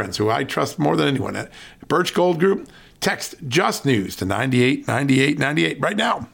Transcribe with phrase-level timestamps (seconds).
[0.00, 1.52] friends who I trust more than anyone at
[1.86, 2.70] Birch Gold Group.
[3.00, 6.26] Text Just News to 989898 right now.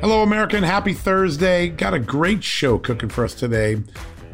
[0.00, 0.62] Hello, American.
[0.62, 1.68] Happy Thursday.
[1.68, 3.82] Got a great show cooking for us today.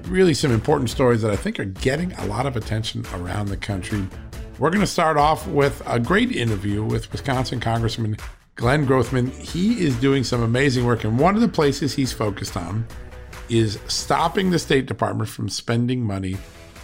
[0.04, 3.56] Really, some important stories that I think are getting a lot of attention around the
[3.56, 4.06] country.
[4.60, 8.18] We're going to start off with a great interview with Wisconsin Congressman
[8.56, 11.04] Glenn Grothman, he is doing some amazing work.
[11.04, 12.86] And one of the places he's focused on
[13.48, 16.36] is stopping the State Department from spending money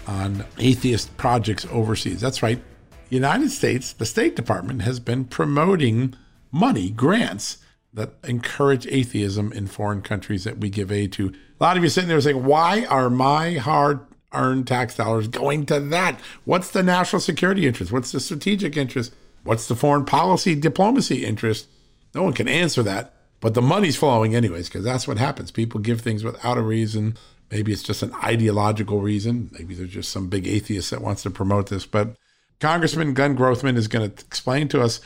[0.07, 2.21] on atheist projects overseas.
[2.21, 2.61] That's right.
[3.09, 6.15] United States, the State Department has been promoting
[6.51, 7.59] money, grants
[7.93, 11.33] that encourage atheism in foreign countries that we give aid to.
[11.61, 14.01] A lot of you sitting there saying, why are my hard
[14.33, 16.21] earned tax dollars going to that?
[16.45, 17.93] What's the national security interest?
[17.93, 19.13] What's the strategic interest?
[19.43, 21.67] What's the foreign policy diplomacy interest?
[22.15, 25.51] No one can answer that, but the money's flowing anyways, because that's what happens.
[25.51, 27.17] People give things without a reason.
[27.51, 29.51] Maybe it's just an ideological reason.
[29.53, 31.87] Maybe there's just some big atheist that wants to promote this.
[31.87, 32.17] But
[32.61, 35.01] Congressman Glenn Grothman is going to explain to us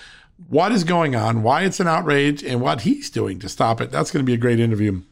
[0.48, 3.90] what is going on, why it's an outrage, and what he's doing to stop it.
[3.90, 5.02] That's going to be a great interview.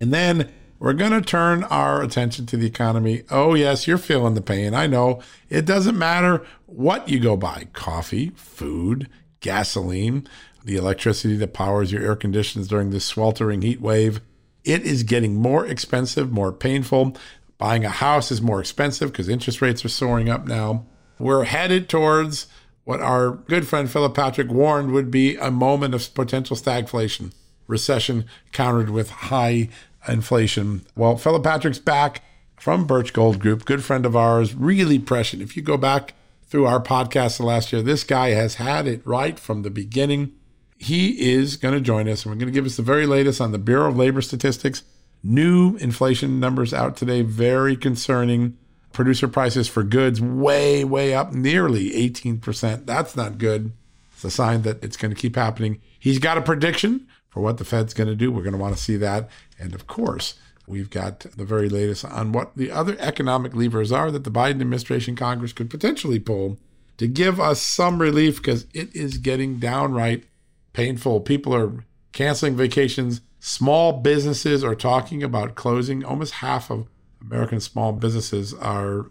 [0.00, 0.52] And then
[0.84, 3.22] we're going to turn our attention to the economy.
[3.30, 4.74] Oh, yes, you're feeling the pain.
[4.74, 5.22] I know.
[5.48, 9.08] It doesn't matter what you go buy coffee, food,
[9.40, 10.28] gasoline,
[10.62, 14.20] the electricity that powers your air conditions during this sweltering heat wave.
[14.62, 17.16] It is getting more expensive, more painful.
[17.56, 20.84] Buying a house is more expensive because interest rates are soaring up now.
[21.18, 22.46] We're headed towards
[22.84, 27.32] what our good friend Philip Patrick warned would be a moment of potential stagflation,
[27.66, 29.70] recession countered with high
[30.08, 30.84] inflation.
[30.96, 32.22] Well, Philip Patrick's back
[32.56, 35.42] from Birch Gold Group, good friend of ours, really prescient.
[35.42, 36.14] If you go back
[36.46, 40.32] through our podcast the last year, this guy has had it right from the beginning.
[40.78, 43.40] He is going to join us, and we're going to give us the very latest
[43.40, 44.82] on the Bureau of Labor Statistics.
[45.22, 48.56] New inflation numbers out today, very concerning.
[48.92, 52.86] Producer prices for goods way, way up, nearly 18%.
[52.86, 53.72] That's not good.
[54.12, 55.80] It's a sign that it's going to keep happening.
[55.98, 58.30] He's got a prediction for what the Fed's going to do.
[58.30, 59.28] We're going to want to see that.
[59.58, 60.34] And of course,
[60.68, 64.60] we've got the very latest on what the other economic levers are that the Biden
[64.60, 66.58] administration Congress could potentially pull
[66.96, 70.24] to give us some relief because it is getting downright
[70.72, 71.20] painful.
[71.20, 73.20] People are canceling vacations.
[73.40, 76.04] Small businesses are talking about closing.
[76.04, 76.86] Almost half of
[77.20, 79.06] American small businesses are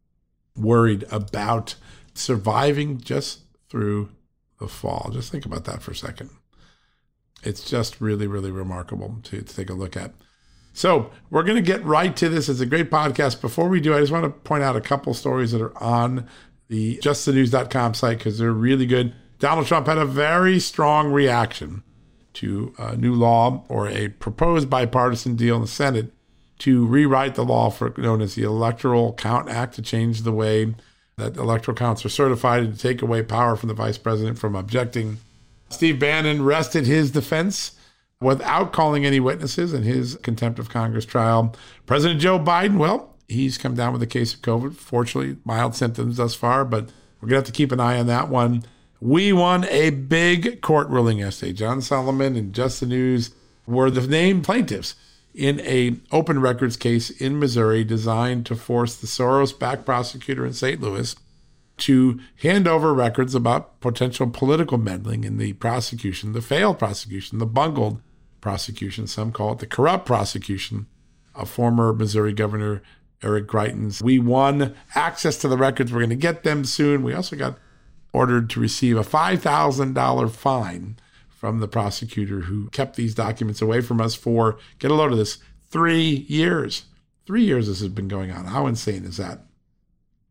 [0.56, 1.76] worried about
[2.14, 4.12] surviving just through
[4.62, 5.10] the fall.
[5.12, 6.30] Just think about that for a second.
[7.44, 10.14] It's just really, really remarkable to, to take a look at.
[10.74, 12.50] So we're going to get right to this.
[12.50, 13.42] It's a great podcast.
[13.42, 16.28] Before we do, I just want to point out a couple stories that are on
[16.68, 19.14] the justthenews.com site because they're really good.
[19.38, 21.84] Donald Trump had a very strong reaction
[22.34, 26.12] to a new law or a proposed bipartisan deal in the Senate
[26.60, 30.74] to rewrite the law for known as the Electoral Count Act to change the way
[31.18, 34.56] that electoral counts are certified and to take away power from the vice president from
[34.56, 35.18] objecting.
[35.74, 37.74] Steve Bannon rested his defense
[38.22, 41.56] without calling any witnesses in his contempt of Congress trial.
[41.86, 44.76] President Joe Biden, well, he's come down with a case of COVID.
[44.76, 46.90] Fortunately, mild symptoms thus far, but
[47.20, 48.64] we're going to have to keep an eye on that one.
[49.02, 51.54] We won a big court ruling yesterday.
[51.54, 53.32] John Solomon and Just the News
[53.68, 54.96] were the named plaintiffs
[55.34, 60.80] in a open records case in Missouri designed to force the Soros-backed prosecutor in St.
[60.80, 61.16] Louis
[61.84, 67.46] to hand over records about potential political meddling in the prosecution, the failed prosecution, the
[67.46, 68.02] bungled
[68.40, 70.88] prosecution, some call it the corrupt prosecution
[71.36, 72.82] of former Missouri Governor
[73.22, 74.02] Eric Greitens.
[74.02, 75.92] We won access to the records.
[75.92, 77.04] We're going to get them soon.
[77.04, 77.58] We also got
[78.14, 80.96] ordered to receive a $5,000 fine
[81.28, 85.18] from the prosecutor who kept these documents away from us for, get a load of
[85.18, 85.40] this,
[85.70, 86.86] three years.
[87.26, 88.46] Three years this has been going on.
[88.46, 89.42] How insane is that?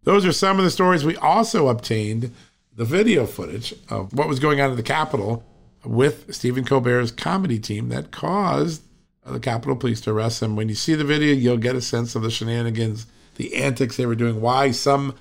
[0.04, 1.04] Those are some of the stories.
[1.04, 2.32] We also obtained
[2.74, 5.44] the video footage of what was going on at the Capitol
[5.84, 8.82] with Stephen Colbert's comedy team that caused
[9.24, 10.56] the Capitol Police to arrest him.
[10.56, 13.06] When you see the video, you'll get a sense of the shenanigans,
[13.36, 15.14] the antics they were doing, why some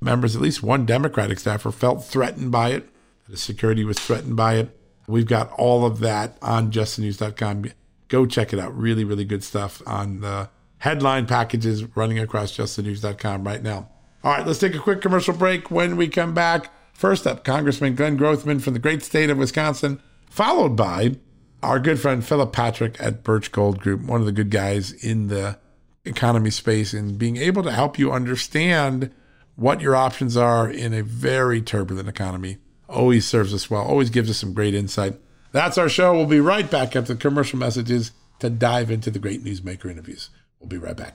[0.00, 2.88] members, at least one Democratic staffer, felt threatened by it.
[3.28, 4.78] The security was threatened by it.
[5.06, 7.66] We've got all of that on justthenews.com.
[8.08, 8.76] Go check it out.
[8.76, 10.48] Really, really good stuff on the
[10.78, 13.88] headline packages running across justthenews.com right now.
[14.24, 15.70] All right, let's take a quick commercial break.
[15.70, 20.00] When we come back, first up, Congressman Glenn Grothman from the great state of Wisconsin,
[20.30, 21.16] followed by
[21.62, 25.28] our good friend Philip Patrick at Birch Gold Group, one of the good guys in
[25.28, 25.58] the
[26.06, 29.12] economy space and being able to help you understand
[29.56, 32.56] what your options are in a very turbulent economy.
[32.88, 35.20] Always serves us well, always gives us some great insight.
[35.52, 36.14] That's our show.
[36.14, 40.30] We'll be right back after the commercial messages to dive into the great newsmaker interviews.
[40.60, 41.14] We'll be right back.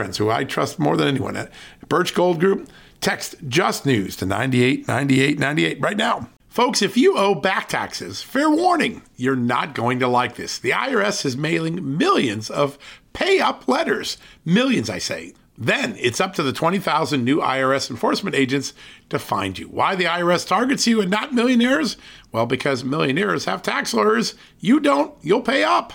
[0.01, 1.51] friends who I trust more than anyone at
[1.87, 2.67] Birch Gold Group.
[3.01, 6.27] Text Just News to 989898 right now.
[6.47, 10.57] Folks, if you owe back taxes, fair warning, you're not going to like this.
[10.57, 12.79] The IRS is mailing millions of
[13.13, 14.17] pay up letters.
[14.43, 15.35] Millions, I say.
[15.55, 18.73] Then it's up to the 20,000 new IRS enforcement agents
[19.09, 19.67] to find you.
[19.67, 21.95] Why the IRS targets you and not millionaires?
[22.31, 24.33] Well, because millionaires have tax lawyers.
[24.59, 25.93] You don't, you'll pay up.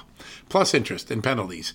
[0.49, 1.75] Plus interest and penalties.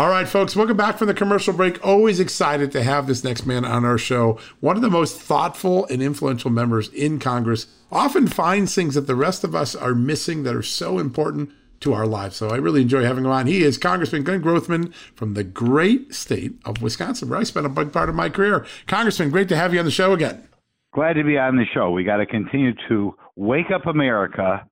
[0.00, 1.84] All right, folks, welcome back from the commercial break.
[1.86, 4.38] Always excited to have this next man on our show.
[4.60, 9.14] One of the most thoughtful and influential members in Congress often finds things that the
[9.14, 11.50] rest of us are missing that are so important
[11.80, 12.36] to our lives.
[12.36, 13.46] So I really enjoy having him on.
[13.46, 17.68] He is Congressman Glenn Grothman from the great state of Wisconsin, where I spent a
[17.68, 18.64] big part of my career.
[18.86, 20.48] Congressman, great to have you on the show again.
[20.94, 21.90] Glad to be on the show.
[21.90, 24.66] We got to continue to wake up America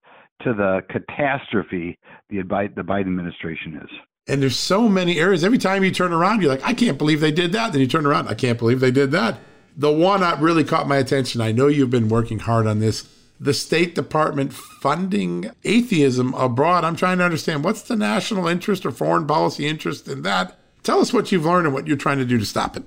[0.44, 1.98] to the catastrophe
[2.30, 3.90] the Biden administration is.
[4.28, 5.42] And there's so many areas.
[5.42, 7.72] Every time you turn around, you're like, I can't believe they did that.
[7.72, 9.38] Then you turn around, I can't believe they did that.
[9.76, 13.08] The one that really caught my attention, I know you've been working hard on this.
[13.40, 16.84] The State Department funding atheism abroad.
[16.84, 20.58] I'm trying to understand what's the national interest or foreign policy interest in that.
[20.82, 22.82] Tell us what you've learned and what you're trying to do to stop it.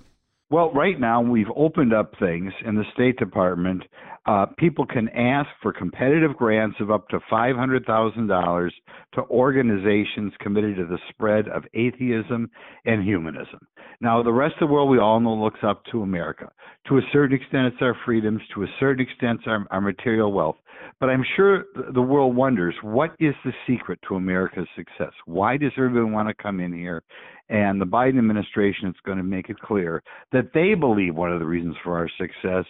[0.50, 3.84] Well, right now we've opened up things in the State Department
[4.28, 8.70] uh, people can ask for competitive grants of up to $500,000
[9.14, 12.50] to organizations committed to the spread of atheism
[12.86, 13.60] and humanism.
[14.00, 16.52] Now, the rest of the world we all know looks up to America.
[16.88, 18.42] To a certain extent, it's our freedoms.
[18.54, 20.58] To a certain extent, it's our, our material wealth.
[21.00, 25.14] But I'm sure the world wonders what is the secret to America's success?
[25.26, 27.04] Why does everyone want to come in here?
[27.50, 31.40] And the Biden administration is going to make it clear that they believe one of
[31.40, 32.66] the reasons for our success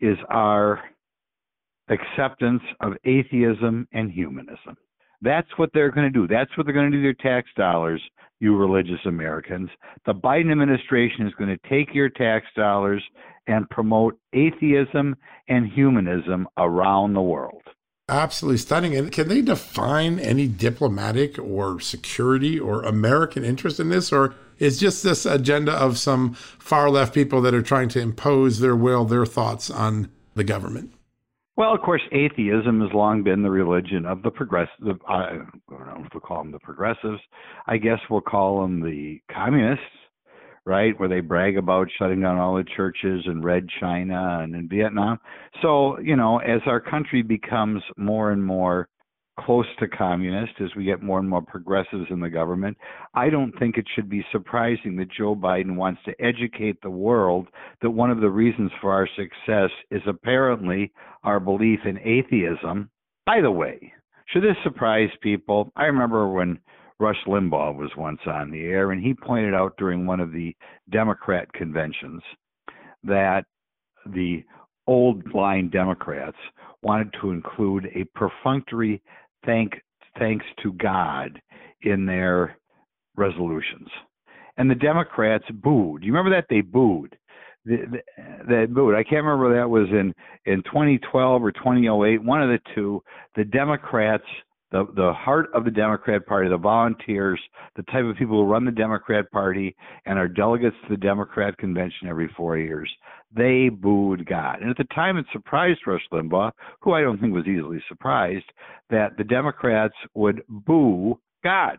[0.00, 0.80] is our
[1.88, 4.76] acceptance of atheism and humanism.
[5.20, 6.28] That's what they're going to do.
[6.28, 8.00] That's what they're going to do with their tax dollars,
[8.40, 9.68] you religious Americans.
[10.06, 13.02] The Biden administration is going to take your tax dollars
[13.46, 15.16] and promote atheism
[15.48, 17.62] and humanism around the world.
[18.08, 18.96] Absolutely stunning.
[18.96, 24.12] And can they define any diplomatic or security or American interest in this?
[24.12, 28.60] Or is just this agenda of some far left people that are trying to impose
[28.60, 30.92] their will, their thoughts on the government?
[31.56, 35.00] Well, of course, atheism has long been the religion of the progressive.
[35.08, 35.38] I
[35.68, 37.20] don't know if we'll call them the progressives.
[37.66, 39.84] I guess we'll call them the communists
[40.68, 41.00] right?
[41.00, 45.18] Where they brag about shutting down all the churches in Red China and in Vietnam.
[45.62, 48.86] So, you know, as our country becomes more and more
[49.38, 52.76] close to communist, as we get more and more progressives in the government,
[53.14, 57.48] I don't think it should be surprising that Joe Biden wants to educate the world
[57.82, 60.92] that one of the reasons for our success is apparently
[61.24, 62.90] our belief in atheism.
[63.26, 63.92] By the way,
[64.26, 65.72] should this surprise people?
[65.76, 66.58] I remember when
[67.00, 70.54] Rush Limbaugh was once on the air, and he pointed out during one of the
[70.90, 72.22] Democrat conventions
[73.04, 73.44] that
[74.04, 74.42] the
[74.86, 76.36] old line Democrats
[76.82, 79.02] wanted to include a perfunctory
[79.44, 79.80] thank
[80.18, 81.40] thanks to God
[81.82, 82.56] in their
[83.16, 83.88] resolutions.
[84.56, 86.02] And the Democrats booed.
[86.02, 87.16] You remember that they booed.
[87.64, 88.94] The, booed.
[88.94, 90.14] I can't remember that was in
[90.46, 92.22] in 2012 or 2008.
[92.22, 93.02] One of the two.
[93.36, 94.24] The Democrats
[94.70, 97.40] the the heart of the Democrat Party, the volunteers,
[97.76, 99.74] the type of people who run the Democrat Party
[100.06, 102.90] and are delegates to the Democrat convention every four years,
[103.34, 104.60] they booed God.
[104.60, 108.46] And at the time, it surprised Rush Limbaugh, who I don't think was easily surprised,
[108.90, 111.78] that the Democrats would boo God.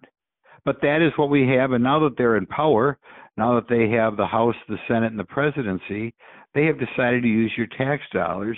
[0.66, 2.98] But that is what we have, and now that they're in power,
[3.38, 6.14] now that they have the House, the Senate, and the presidency,
[6.54, 8.58] they have decided to use your tax dollars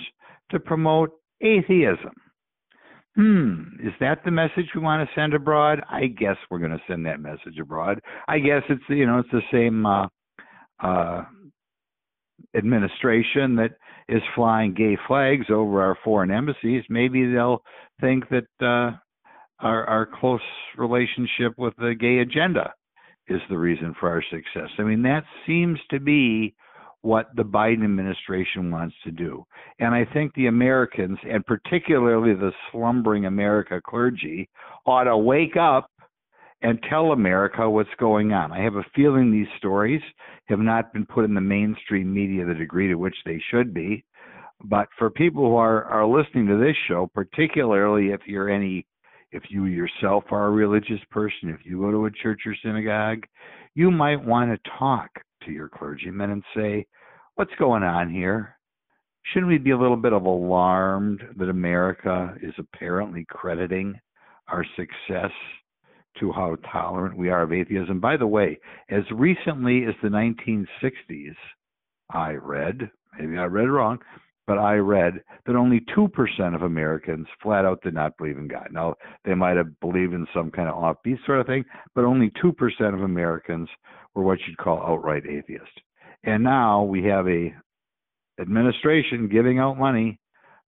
[0.50, 1.10] to promote
[1.40, 2.12] atheism
[3.16, 5.82] hmm, is that the message we want to send abroad?
[5.90, 8.00] I guess we're going to send that message abroad.
[8.28, 10.06] I guess it's you know it's the same uh,
[10.82, 11.24] uh,
[12.56, 13.72] administration that
[14.08, 16.84] is flying gay flags over our foreign embassies.
[16.88, 17.62] Maybe they'll
[18.00, 18.96] think that uh,
[19.60, 20.40] our our close
[20.76, 22.72] relationship with the gay agenda
[23.28, 24.70] is the reason for our success.
[24.78, 26.54] I mean that seems to be
[27.02, 29.44] what the Biden administration wants to do.
[29.80, 34.48] And I think the Americans, and particularly the slumbering America clergy,
[34.86, 35.90] ought to wake up
[36.62, 38.52] and tell America what's going on.
[38.52, 40.00] I have a feeling these stories
[40.46, 44.04] have not been put in the mainstream media the degree to which they should be.
[44.64, 48.86] But for people who are, are listening to this show, particularly if you're any
[49.32, 53.24] if you yourself are a religious person, if you go to a church or synagogue,
[53.74, 55.08] you might want to talk
[55.44, 56.86] to your clergyman and say,
[57.34, 58.56] What's going on here?
[59.24, 63.98] Shouldn't we be a little bit of alarmed that America is apparently crediting
[64.48, 65.30] our success
[66.20, 68.00] to how tolerant we are of atheism?
[68.00, 68.58] By the way,
[68.90, 71.34] as recently as the 1960s,
[72.10, 73.98] I read, maybe I read wrong,
[74.46, 75.14] but I read
[75.46, 78.68] that only 2% of Americans flat out did not believe in God.
[78.72, 78.94] Now,
[79.24, 82.94] they might have believed in some kind of offbeat sort of thing, but only 2%
[82.94, 83.68] of Americans
[84.14, 85.74] were what you'd call outright atheists.
[86.24, 87.54] And now we have a
[88.40, 90.18] administration giving out money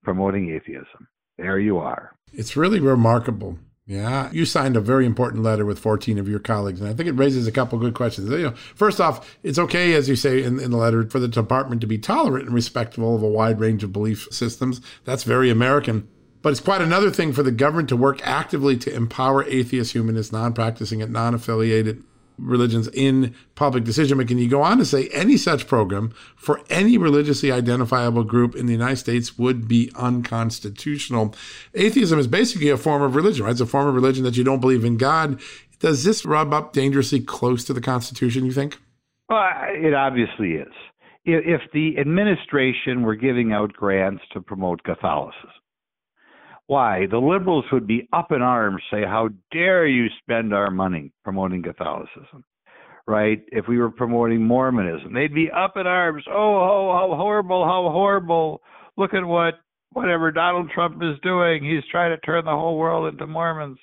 [0.02, 1.08] promoting atheism.
[1.38, 2.12] There you are.
[2.32, 3.58] It's really remarkable.
[3.86, 7.06] Yeah, you signed a very important letter with 14 of your colleagues, and I think
[7.06, 8.30] it raises a couple good questions.
[8.30, 11.28] You know, first off, it's okay, as you say in, in the letter, for the
[11.28, 14.80] department to be tolerant and respectful of a wide range of belief systems.
[15.04, 16.08] That's very American.
[16.40, 20.32] But it's quite another thing for the government to work actively to empower atheist, humanist,
[20.32, 22.02] non practicing, and non affiliated
[22.38, 24.38] religions in public decision making.
[24.38, 28.72] You go on to say any such program for any religiously identifiable group in the
[28.72, 31.34] United States would be unconstitutional.
[31.74, 33.52] Atheism is basically a form of religion, right?
[33.52, 35.40] It's a form of religion that you don't believe in God.
[35.80, 38.78] Does this rub up dangerously close to the Constitution, you think?
[39.28, 40.72] Well, it obviously is.
[41.24, 45.50] If the administration were giving out grants to promote Catholicism,
[46.66, 47.06] why?
[47.10, 51.62] The liberals would be up in arms, say, How dare you spend our money promoting
[51.62, 52.44] Catholicism?
[53.06, 53.42] Right?
[53.48, 56.24] If we were promoting Mormonism, they'd be up in arms.
[56.26, 58.62] Oh, oh, how horrible, how horrible.
[58.96, 59.54] Look at what
[59.92, 61.62] whatever Donald Trump is doing.
[61.62, 63.78] He's trying to turn the whole world into Mormons.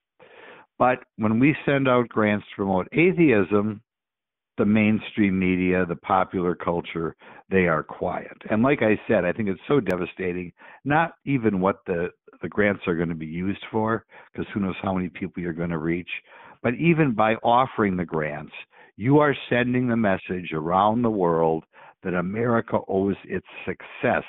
[0.77, 3.81] But when we send out grants to promote atheism,
[4.57, 7.15] the mainstream media, the popular culture,
[7.49, 8.37] they are quiet.
[8.49, 10.51] And like I said, I think it's so devastating,
[10.83, 12.09] not even what the
[12.41, 15.53] the grants are going to be used for, because who knows how many people you're
[15.53, 16.09] going to reach.
[16.63, 18.53] But even by offering the grants,
[18.97, 21.63] you are sending the message around the world
[22.03, 24.23] that America owes its success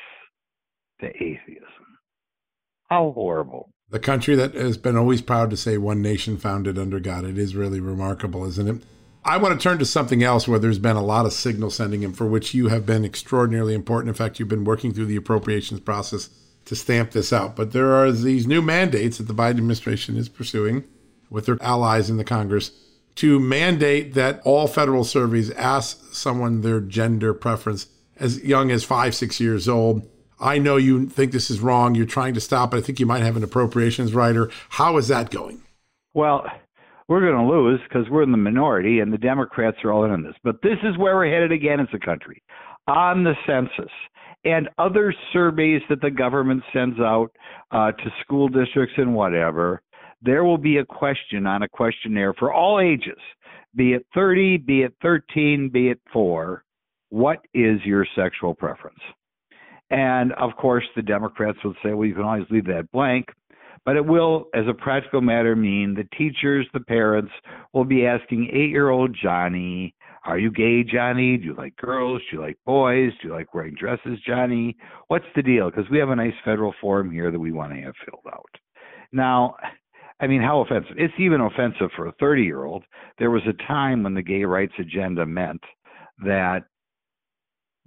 [1.00, 1.66] to atheism.
[2.88, 3.70] How horrible.
[3.90, 7.24] The country that has been always proud to say one nation founded under God.
[7.24, 8.82] It is really remarkable, isn't it?
[9.24, 12.04] I want to turn to something else where there's been a lot of signal sending
[12.04, 14.08] and for which you have been extraordinarily important.
[14.08, 16.28] In fact, you've been working through the appropriations process
[16.64, 17.56] to stamp this out.
[17.56, 20.84] But there are these new mandates that the Biden administration is pursuing
[21.30, 22.72] with their allies in the Congress
[23.16, 27.88] to mandate that all federal surveys ask someone their gender preference
[28.18, 30.08] as young as five, six years old.
[30.40, 31.94] I know you think this is wrong.
[31.94, 32.78] You're trying to stop it.
[32.78, 34.50] I think you might have an appropriations rider.
[34.70, 35.62] How is that going?
[36.14, 36.44] Well,
[37.08, 40.10] we're going to lose because we're in the minority and the Democrats are all in
[40.10, 40.34] on this.
[40.42, 42.42] But this is where we're headed again as a country
[42.86, 43.92] on the census
[44.44, 47.30] and other surveys that the government sends out
[47.70, 49.82] uh, to school districts and whatever.
[50.22, 53.18] There will be a question on a questionnaire for all ages,
[53.74, 56.64] be it 30, be it 13, be it 4.
[57.10, 59.00] What is your sexual preference?
[59.90, 63.26] And of course, the Democrats would say, well, you can always leave that blank.
[63.84, 67.32] But it will, as a practical matter, mean the teachers, the parents
[67.72, 71.36] will be asking eight year old Johnny, Are you gay, Johnny?
[71.36, 72.22] Do you like girls?
[72.30, 73.10] Do you like boys?
[73.20, 74.76] Do you like wearing dresses, Johnny?
[75.08, 75.68] What's the deal?
[75.68, 78.50] Because we have a nice federal form here that we want to have filled out.
[79.10, 79.56] Now,
[80.20, 80.94] I mean, how offensive?
[80.96, 82.84] It's even offensive for a 30 year old.
[83.18, 85.62] There was a time when the gay rights agenda meant
[86.24, 86.64] that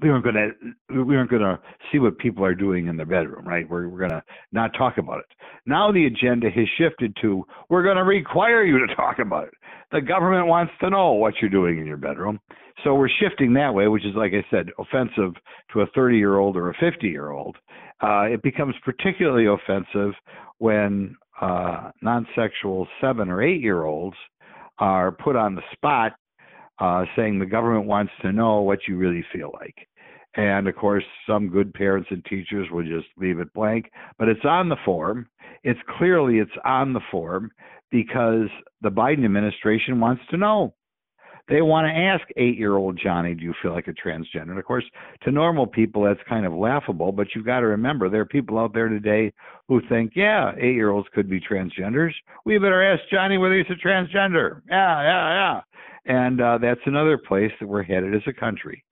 [0.02, 0.52] we weren't going to
[0.94, 1.60] we weren't going to
[1.92, 3.68] see what people are doing in the bedroom, right?
[3.70, 5.26] We're we're going to not talk about it.
[5.66, 9.54] Now the agenda has shifted to we're going to require you to talk about it.
[9.92, 12.40] The government wants to know what you're doing in your bedroom,
[12.84, 15.34] so we're shifting that way, which is like I said, offensive
[15.74, 17.56] to a 30 year old or a 50 year old.
[18.04, 20.14] Uh, it becomes particularly offensive
[20.58, 24.18] when uh, non-sexual seven or eight year olds
[24.80, 26.14] are put on the spot
[26.80, 29.88] uh, saying the government wants to know what you really feel like.
[30.36, 33.90] And of course, some good parents and teachers will just leave it blank,
[34.20, 35.28] but it's on the form.
[35.64, 37.52] It's clearly it's on the form
[37.90, 38.50] because
[38.82, 40.74] the Biden administration wants to know.
[41.48, 44.50] They want to ask eight year old Johnny, do you feel like a transgender?
[44.50, 44.86] And of course,
[45.24, 48.58] to normal people, that's kind of laughable, but you've got to remember there are people
[48.58, 49.32] out there today
[49.68, 52.14] who think, yeah, eight year olds could be transgenders.
[52.46, 54.62] We better ask Johnny whether he's a transgender.
[54.70, 55.62] Yeah, yeah,
[56.08, 56.22] yeah.
[56.24, 58.84] And uh, that's another place that we're headed as a country.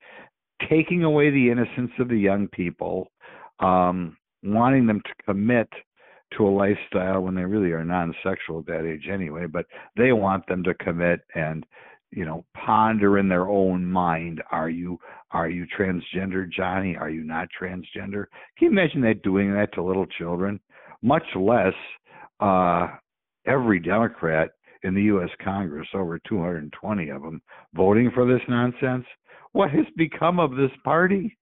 [0.69, 3.12] Taking away the innocence of the young people,
[3.60, 5.69] um, wanting them to commit
[6.38, 9.65] to a lifestyle when they really are non-sexual at that age anyway, but
[9.97, 11.65] they want them to commit and
[12.15, 14.99] you know ponder in their own mind are you
[15.32, 18.26] are you transgender johnny are you not transgender
[18.58, 20.60] can you imagine that doing that to little children
[21.02, 21.73] much less
[22.39, 22.88] uh
[23.45, 24.52] every democrat
[24.84, 25.30] in the U.S.
[25.43, 27.41] Congress, over 220 of them,
[27.73, 29.06] voting for this nonsense.
[29.54, 31.38] What has become of this party?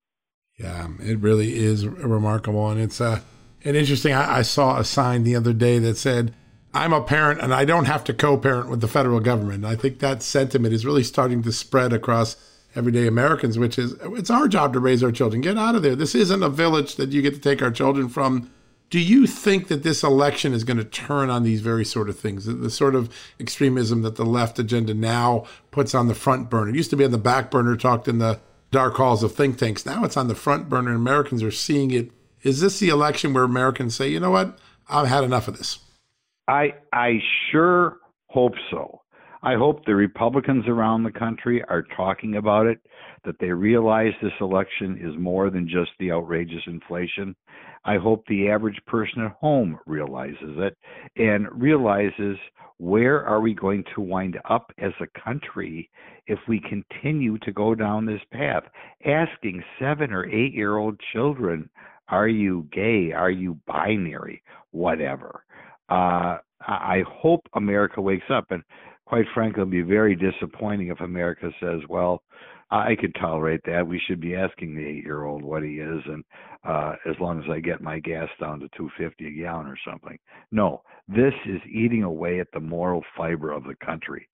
[0.57, 3.21] Yeah, it really is remarkable, and it's uh,
[3.63, 4.13] and interesting.
[4.13, 6.35] I, I saw a sign the other day that said,
[6.73, 9.99] "I'm a parent, and I don't have to co-parent with the federal government." I think
[9.99, 12.35] that sentiment is really starting to spread across
[12.75, 15.41] everyday Americans, which is it's our job to raise our children.
[15.41, 15.95] Get out of there.
[15.95, 18.49] This isn't a village that you get to take our children from
[18.91, 22.19] do you think that this election is going to turn on these very sort of
[22.19, 26.49] things, the, the, sort of extremism that the left agenda now puts on the front
[26.49, 26.71] burner?
[26.71, 29.57] It used to be on the back burner, talked in the dark halls of think
[29.57, 29.85] tanks.
[29.85, 32.11] Now it's on the front burner, and Americans are seeing it.
[32.43, 35.79] Is this the election where Americans say, you know what, I've had enough of this?
[36.47, 37.19] I I
[37.51, 39.01] sure hope so.
[39.43, 42.79] I hope the Republicans around the country are talking about it,
[43.25, 47.35] that they realize this election is more than just the outrageous inflation.
[47.83, 50.77] I hope the average person at home realizes it
[51.15, 52.37] and realizes
[52.77, 55.89] where are we going to wind up as a country
[56.27, 58.63] if we continue to go down this path?
[59.05, 61.69] Asking seven or eight year old children,
[62.09, 63.11] are you gay?
[63.11, 64.43] Are you binary?
[64.71, 65.43] Whatever.
[65.91, 68.45] Uh, I hope America wakes up.
[68.49, 68.63] And
[69.05, 72.23] quite frankly, it'll be very disappointing if America says, well,
[72.71, 73.85] I could tolerate that.
[73.85, 76.23] We should be asking the eight-year-old what he is, and
[76.65, 80.17] uh, as long as I get my gas down to 250 a gallon or something.
[80.53, 84.25] No, this is eating away at the moral fiber of the country,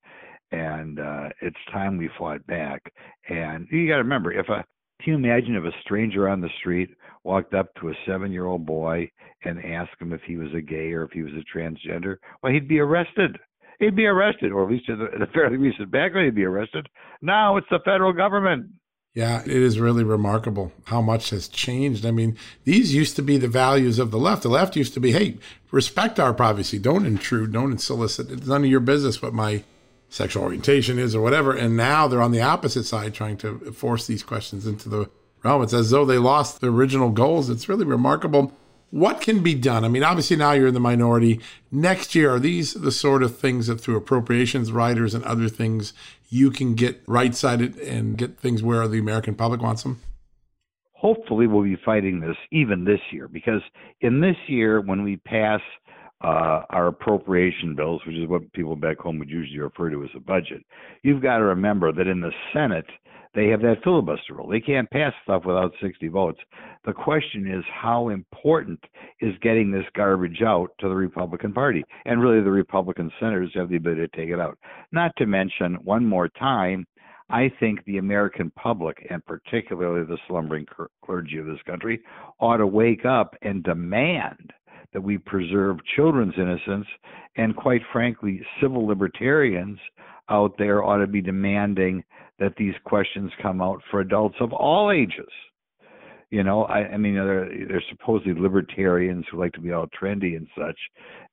[0.51, 2.83] and uh, it's time we fought back.
[3.27, 4.63] And you got to remember, if a
[5.01, 6.89] can you imagine if a stranger on the street
[7.23, 9.09] walked up to a seven-year-old boy
[9.43, 12.17] and asked him if he was a gay or if he was a transgender?
[12.41, 13.37] Well, he'd be arrested
[13.79, 16.87] he'd be arrested, or at least in a fairly recent background, he'd be arrested.
[17.21, 18.67] Now it's the federal government.
[19.13, 22.05] Yeah, it is really remarkable how much has changed.
[22.05, 24.43] I mean, these used to be the values of the left.
[24.43, 25.37] The left used to be, hey,
[25.71, 28.31] respect our privacy, don't intrude, don't solicit.
[28.31, 29.63] It's none of your business what my
[30.09, 31.53] sexual orientation is or whatever.
[31.53, 35.09] And now they're on the opposite side trying to force these questions into the
[35.43, 35.63] realm.
[35.63, 37.49] It's as though they lost the original goals.
[37.49, 38.53] It's really remarkable.
[38.89, 39.83] What can be done?
[39.83, 41.41] I mean, obviously now you're in the minority.
[41.71, 45.93] Next year, are these the sort of things that through appropriations riders and other things
[46.29, 50.01] you can get right sided and get things where the American public wants them?
[50.97, 53.61] hopefully we'll be fighting this even this year because
[54.01, 55.61] in this year when we pass
[56.21, 60.09] uh, our appropriation bills, which is what people back home would usually refer to as
[60.15, 60.63] a budget,
[61.03, 62.85] you've got to remember that in the Senate
[63.35, 64.47] they have that filibuster rule.
[64.47, 66.39] They can't pass stuff without 60 votes.
[66.85, 68.79] The question is how important
[69.21, 71.83] is getting this garbage out to the Republican Party?
[72.05, 74.57] And really, the Republican senators have the ability to take it out.
[74.91, 76.87] Not to mention, one more time,
[77.29, 80.65] I think the American public, and particularly the slumbering
[81.03, 81.99] clergy of this country,
[82.39, 84.53] ought to wake up and demand
[84.93, 86.87] that we preserve children's innocence.
[87.35, 89.79] And quite frankly, civil libertarians
[90.29, 92.03] out there ought to be demanding
[92.39, 95.31] that these questions come out for adults of all ages.
[96.29, 100.35] You know, I, I mean, they're, they're supposedly libertarians who like to be all trendy
[100.35, 100.77] and such.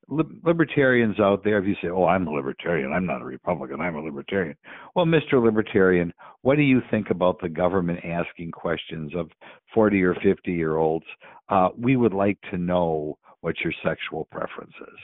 [0.07, 2.93] libertarians out there, if you say, "Oh, I'm a libertarian.
[2.93, 3.81] I'm not a Republican.
[3.81, 4.55] I'm a libertarian."
[4.95, 5.43] Well, Mr.
[5.43, 6.13] Libertarian,
[6.43, 9.29] what do you think about the government asking questions of
[9.73, 11.05] 40 or 50 year olds?
[11.49, 14.99] Uh, we would like to know what your sexual preference is.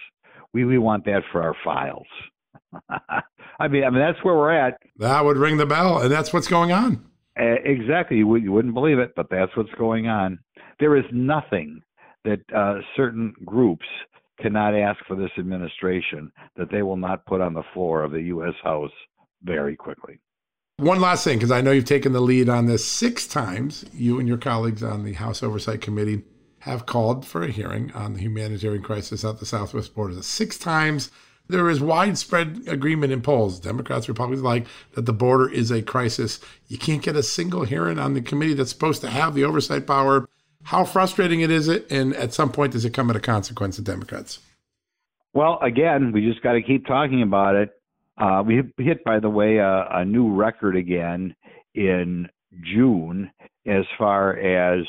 [0.51, 2.07] We we want that for our files.
[3.59, 4.77] I mean, I mean that's where we're at.
[4.97, 7.05] That would ring the bell, and that's what's going on.
[7.39, 10.39] Uh, exactly, you, you wouldn't believe it, but that's what's going on.
[10.79, 11.81] There is nothing
[12.25, 13.85] that uh, certain groups
[14.41, 18.23] cannot ask for this administration that they will not put on the floor of the
[18.23, 18.55] U.S.
[18.63, 18.91] House
[19.43, 20.19] very quickly.
[20.77, 23.85] One last thing, because I know you've taken the lead on this six times.
[23.93, 26.23] You and your colleagues on the House Oversight Committee
[26.61, 30.21] have called for a hearing on the humanitarian crisis at the southwest border.
[30.21, 31.11] Six times
[31.47, 36.39] there is widespread agreement in polls, Democrats, Republicans like, that the border is a crisis.
[36.67, 39.87] You can't get a single hearing on the committee that's supposed to have the oversight
[39.87, 40.27] power.
[40.63, 43.77] How frustrating it is it, and at some point does it come at a consequence
[43.77, 44.39] to Democrats?
[45.33, 47.69] Well, again, we just got to keep talking about it.
[48.17, 51.35] Uh, we hit, by the way, a, a new record again
[51.73, 52.29] in
[52.61, 53.31] June
[53.65, 54.85] as far as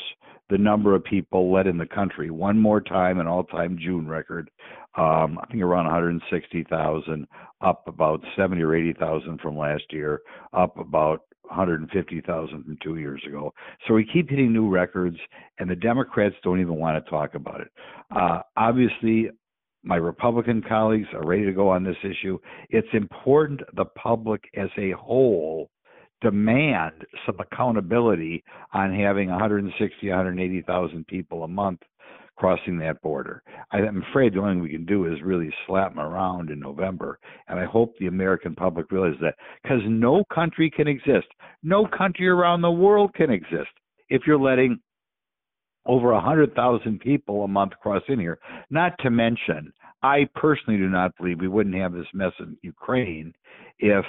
[0.53, 2.29] the number of people led in the country.
[2.29, 4.51] One more time, an all-time June record.
[4.95, 7.27] Um, I think around 160,000,
[7.61, 10.21] up about 70 or 80,000 from last year,
[10.55, 13.51] up about 150,000 from two years ago.
[13.87, 15.17] So we keep hitting new records,
[15.57, 17.71] and the Democrats don't even want to talk about it.
[18.15, 19.31] Uh, obviously,
[19.81, 22.37] my Republican colleagues are ready to go on this issue.
[22.69, 25.71] It's important the public as a whole
[26.23, 31.81] demand some accountability on having 160, 180,000 people a month
[32.35, 33.43] crossing that border.
[33.71, 37.19] I'm afraid the only thing we can do is really slap them around in November.
[37.47, 41.27] And I hope the American public realizes that because no country can exist,
[41.61, 43.69] no country around the world can exist
[44.09, 44.79] if you're letting
[45.85, 48.39] over 100,000 people a month cross in here.
[48.69, 53.33] Not to mention, I personally do not believe we wouldn't have this mess in Ukraine
[53.79, 54.05] if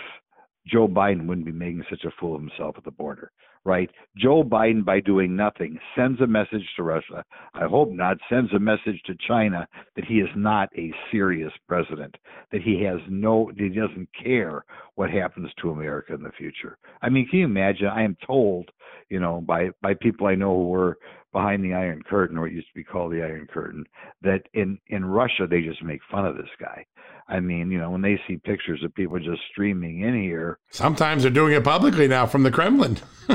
[0.66, 3.30] Joe Biden wouldn't be making such a fool of himself at the border,
[3.64, 3.90] right?
[4.16, 7.24] Joe Biden, by doing nothing, sends a message to Russia.
[7.52, 12.14] I hope not, sends a message to China that he is not a serious president,
[12.50, 16.78] that he has no, he doesn't care what happens to America in the future.
[17.02, 17.88] I mean, can you imagine?
[17.88, 18.70] I am told,
[19.10, 20.98] you know, by by people I know who were
[21.34, 23.84] behind the Iron Curtain, or what used to be called the Iron Curtain,
[24.22, 26.86] that in in Russia they just make fun of this guy.
[27.28, 31.22] I mean, you know, when they see pictures of people just streaming in here, sometimes
[31.22, 32.98] they're doing it publicly now from the Kremlin.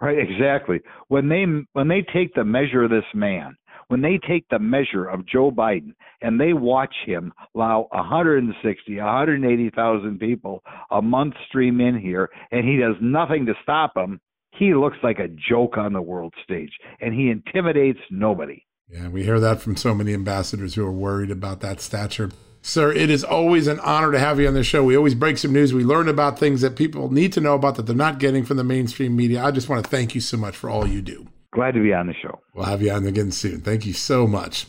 [0.00, 0.80] right, exactly.
[1.08, 3.56] When they when they take the measure of this man,
[3.88, 10.18] when they take the measure of Joe Biden and they watch him allow 160, 180,000
[10.18, 14.20] people a month stream in here, and he does nothing to stop them,
[14.58, 18.64] he looks like a joke on the world stage, and he intimidates nobody.
[18.88, 22.30] Yeah, we hear that from so many ambassadors who are worried about that stature.
[22.62, 24.82] Sir, it is always an honor to have you on the show.
[24.84, 25.74] We always break some news.
[25.74, 28.56] We learn about things that people need to know about that they're not getting from
[28.56, 29.44] the mainstream media.
[29.44, 31.26] I just want to thank you so much for all you do.
[31.52, 32.40] Glad to be on the show.
[32.54, 33.60] We'll have you on again soon.
[33.60, 34.66] Thank you so much.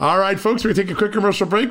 [0.00, 1.70] All right, folks, we're going to take a quick commercial break.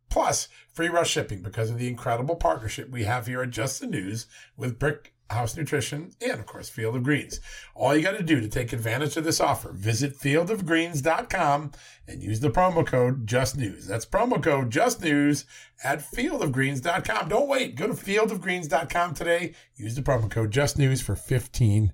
[0.11, 3.87] plus free rush shipping because of the incredible partnership we have here at Just the
[3.87, 7.39] News with Brick House Nutrition, and of course, Field of Greens.
[7.73, 11.71] All you got to do to take advantage of this offer, visit fieldofgreens.com
[12.07, 13.87] and use the promo code JustNews.
[13.87, 15.45] That's promo code JustNews
[15.83, 17.29] at fieldofgreens.com.
[17.29, 17.75] Don't wait.
[17.75, 19.53] Go to fieldofgreens.com today.
[19.75, 21.93] Use the promo code JustNews for 15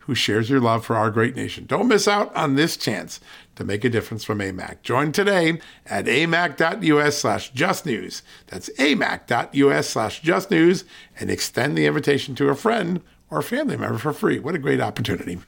[0.00, 1.66] who shares your love for our great nation.
[1.66, 3.20] Don't miss out on this chance
[3.56, 4.82] to make a difference from AMAC.
[4.82, 8.22] Join today at amac.us slash justnews.
[8.46, 10.84] That's amac.us slash justnews,
[11.18, 14.38] and extend the invitation to a friend or family member for free.
[14.38, 15.40] What a great opportunity.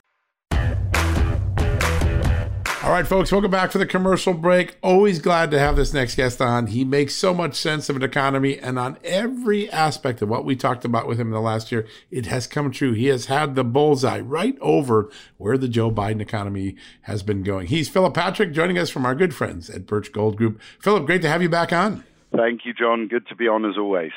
[2.84, 4.76] All right, folks, welcome back for the commercial break.
[4.82, 6.66] Always glad to have this next guest on.
[6.66, 10.56] He makes so much sense of an economy, and on every aspect of what we
[10.56, 12.92] talked about with him in the last year, it has come true.
[12.92, 17.68] He has had the bullseye right over where the Joe Biden economy has been going.
[17.68, 20.60] He's Philip Patrick, joining us from our good friends at Birch Gold Group.
[20.80, 22.02] Philip, great to have you back on.
[22.34, 23.06] Thank you, John.
[23.06, 24.10] Good to be on as always.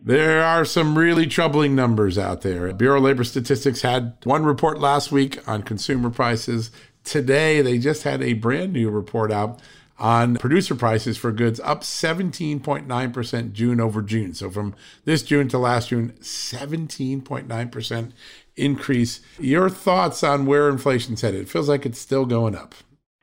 [0.00, 2.72] There are some really troubling numbers out there.
[2.72, 6.70] Bureau of Labor Statistics had one report last week on consumer prices
[7.08, 9.60] today they just had a brand new report out
[9.98, 14.32] on producer prices for goods up 17.9% June over June.
[14.34, 18.12] So from this June to last June, 17.9%
[18.56, 19.20] increase.
[19.38, 21.42] Your thoughts on where inflation's headed?
[21.42, 22.74] It feels like it's still going up.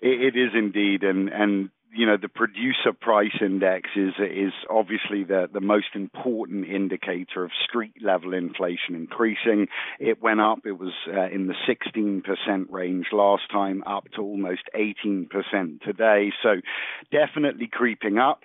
[0.02, 5.48] It is indeed, and and you know the producer price index is is obviously the
[5.52, 9.68] the most important indicator of street level inflation increasing.
[10.00, 10.60] It went up.
[10.66, 12.24] It was uh, in the 16%
[12.70, 15.30] range last time, up to almost 18%
[15.82, 16.32] today.
[16.44, 16.62] So
[17.12, 18.42] definitely creeping up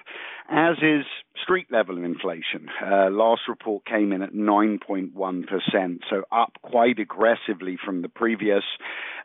[0.51, 1.05] as is
[1.43, 2.69] street level inflation.
[2.85, 8.65] Uh, last report came in at 9.1%, so up quite aggressively from the previous.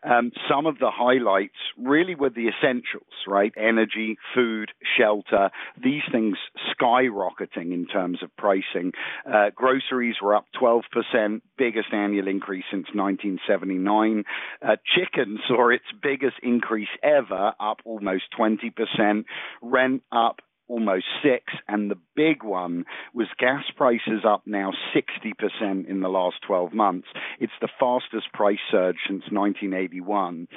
[0.04, 3.52] Um, some of the highlights really were the essentials, right?
[3.58, 5.50] Energy, food, shelter,
[5.84, 6.38] these things
[6.80, 8.92] skyrocketing in terms of pricing.
[9.26, 14.24] Uh, groceries were up 12%, biggest annual increase since 1979.
[14.62, 19.26] Uh, chicken saw its biggest increase ever, up almost 20%.
[19.62, 26.02] Rent up almost six, and the big one was gas prices up now 60% in
[26.02, 27.08] the last 12 months.
[27.40, 30.48] It's the fastest price surge since 1981.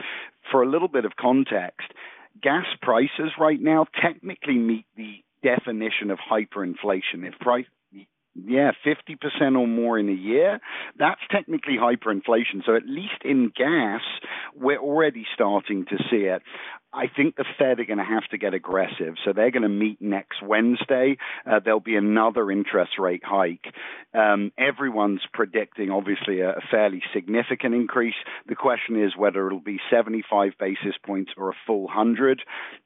[0.50, 1.92] For a little bit of context,
[2.42, 7.26] gas prices right now technically meet the definition of hyperinflation.
[7.26, 7.66] If price
[8.46, 10.60] yeah, 50% or more in a year.
[10.98, 12.64] That's technically hyperinflation.
[12.64, 14.02] So at least in gas,
[14.54, 16.42] we're already starting to see it.
[16.92, 19.14] I think the Fed are going to have to get aggressive.
[19.24, 21.18] So they're going to meet next Wednesday.
[21.46, 23.66] Uh, there'll be another interest rate hike.
[24.14, 28.14] Um, everyone's predicting, obviously, a, a, fairly significant increase.
[28.46, 32.40] The question is whether it'll be 75 basis points or a full 100.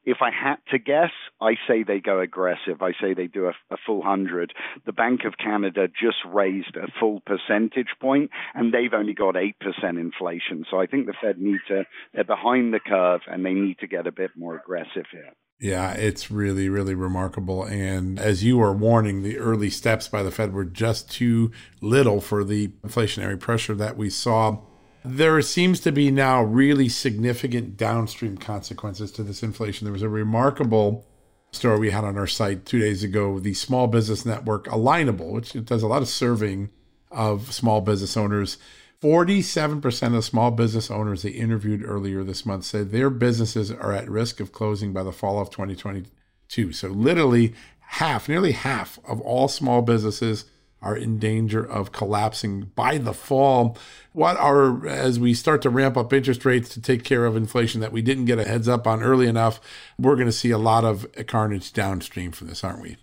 [0.04, 2.82] If I had to guess, I say they go aggressive.
[2.82, 4.52] I say they do a, a full 100.
[4.84, 9.52] The Bank of Canada just raised a full percentage point, and they've only got 8%
[9.82, 10.64] inflation.
[10.68, 13.91] So I think the Fed need to, they're behind the curve, and they need to
[13.92, 15.32] get a bit more aggressive here.
[15.60, 17.62] Yeah, it's really, really remarkable.
[17.64, 22.20] And as you were warning, the early steps by the Fed were just too little
[22.20, 24.58] for the inflationary pressure that we saw.
[25.04, 29.84] there seems to be now really significant downstream consequences to this inflation.
[29.84, 31.06] There was a remarkable
[31.52, 33.38] story we had on our site two days ago.
[33.38, 36.70] The small business network Alignable, which does a lot of serving
[37.10, 38.58] of small business owners.
[39.02, 44.08] 47% of small business owners they interviewed earlier this month said their businesses are at
[44.08, 46.72] risk of closing by the fall of 2022.
[46.72, 50.44] So, literally half, nearly half of all small businesses
[50.80, 53.76] are in danger of collapsing by the fall.
[54.12, 57.80] What are, as we start to ramp up interest rates to take care of inflation
[57.80, 59.60] that we didn't get a heads up on early enough,
[59.98, 62.96] we're going to see a lot of carnage downstream from this, aren't we?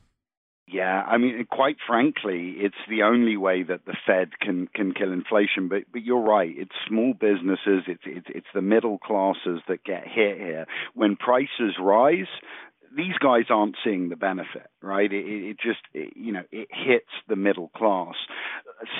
[0.72, 5.12] Yeah, I mean, quite frankly, it's the only way that the Fed can can kill
[5.12, 5.68] inflation.
[5.68, 6.54] But but you're right.
[6.56, 7.84] It's small businesses.
[7.88, 10.68] It's it's it's the middle classes that get hit here.
[10.94, 12.28] When prices rise,
[12.96, 15.12] these guys aren't seeing the benefit, right?
[15.12, 18.16] It, it just, it, you know, it hits the middle class.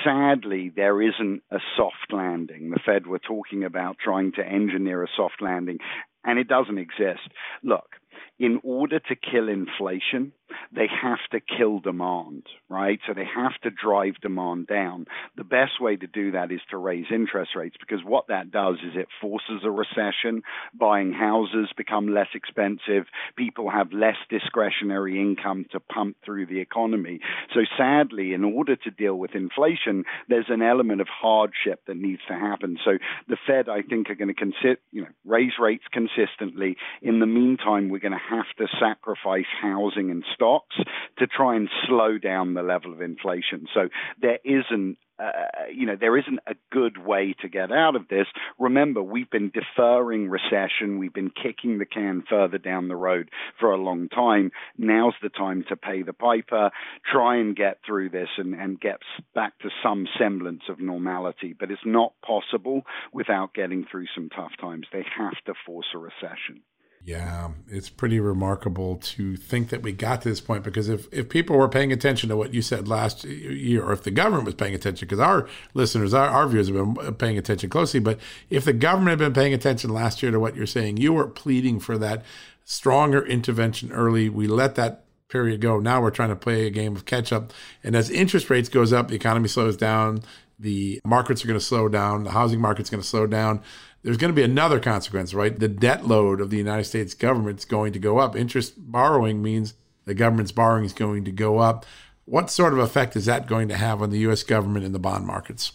[0.04, 2.70] Sadly, there isn't a soft landing.
[2.70, 5.78] The Fed were talking about trying to engineer a soft landing,
[6.24, 7.28] and it doesn't exist.
[7.62, 7.96] Look,
[8.38, 10.32] in order to kill inflation,
[10.74, 13.00] they have to kill demand, right?
[13.06, 15.06] So they have to drive demand down.
[15.36, 18.76] The best way to do that is to raise interest rates because what that does
[18.76, 20.42] is it forces a recession.
[20.74, 23.06] Buying houses become less expensive.
[23.36, 27.20] People have less discretionary income to pump through the economy.
[27.54, 32.22] So sadly, in order to deal with inflation, there's an element of hardship that needs
[32.28, 32.78] to happen.
[32.84, 36.76] So the Fed, I think, are going to you know, raise rates consistently.
[37.02, 40.76] In the meantime, we're going to have to sacrifice housing and stocks
[41.18, 43.66] to try and slow down the level of inflation.
[43.74, 43.88] So
[44.20, 48.26] there isn't uh, you know, there isn't a good way to get out of this.
[48.58, 50.98] Remember, we've been deferring recession.
[50.98, 54.50] We've been kicking the can further down the road for a long time.
[54.78, 56.70] Now's the time to pay the piper,
[57.12, 59.00] try and get through this and, and get
[59.34, 61.54] back to some semblance of normality.
[61.58, 64.86] But it's not possible without getting through some tough times.
[64.90, 66.62] They have to force a recession.
[67.02, 71.30] Yeah, it's pretty remarkable to think that we got to this point because if, if
[71.30, 74.54] people were paying attention to what you said last year, or if the government was
[74.54, 78.20] paying attention, because our listeners, our, our viewers have been uh, paying attention closely, but
[78.50, 81.26] if the government had been paying attention last year to what you're saying, you were
[81.26, 82.22] pleading for that
[82.66, 84.28] stronger intervention early.
[84.28, 85.80] We let that period go.
[85.80, 87.52] Now we're trying to play a game of catch up.
[87.82, 90.22] And as interest rates goes up, the economy slows down,
[90.58, 93.62] the markets are going to slow down, the housing market's going to slow down
[94.02, 95.58] there's going to be another consequence, right?
[95.58, 98.34] The debt load of the United States government is going to go up.
[98.34, 99.74] Interest borrowing means
[100.06, 101.84] the government's borrowing is going to go up.
[102.24, 104.42] What sort of effect is that going to have on the U.S.
[104.42, 105.72] government and the bond markets?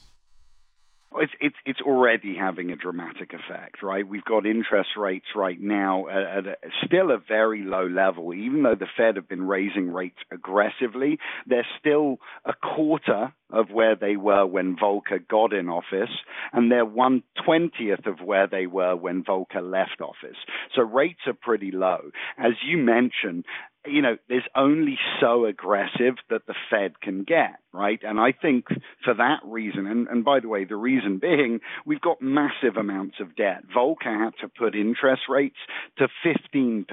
[1.19, 4.08] It's, it's, it's already having a dramatic effect, right?
[4.08, 8.34] We've got interest rates right now at, at a, still a very low level.
[8.34, 13.95] Even though the Fed have been raising rates aggressively, they're still a quarter of where
[13.95, 16.10] they were when Volcker got in office,
[16.51, 20.38] and they're one twentieth of where they were when Volcker left office.
[20.75, 22.12] So rates are pretty low.
[22.38, 23.45] As you mentioned,
[23.88, 28.00] you know, there's only so aggressive that the Fed can get, right?
[28.04, 28.67] And I think
[29.04, 33.17] for that reason, and, and by the way, the reason being, we've got massive amounts
[33.19, 33.63] of debt.
[33.76, 35.58] Volcker had to put interest rates
[35.98, 36.86] to 15%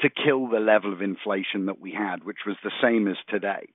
[0.00, 3.68] to kill the level of inflation that we had, which was the same as today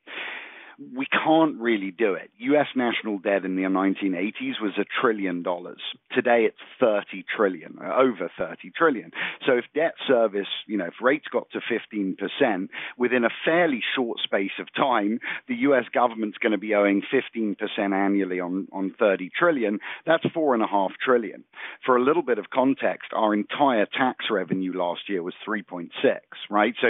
[0.80, 2.30] we can't really do it.
[2.38, 5.82] US national debt in the 1980s was a trillion dollars.
[6.12, 9.12] Today it's 30 trillion, uh, over 30 trillion.
[9.46, 14.20] So if debt service, you know, if rates got to 15%, within a fairly short
[14.20, 19.32] space of time, the US government's going to be owing 15% annually on, on 30
[19.38, 19.80] trillion.
[20.06, 21.44] That's four and a half trillion.
[21.86, 25.90] For a little bit of context, our entire tax revenue last year was 3.6,
[26.52, 26.76] right?
[26.82, 26.88] So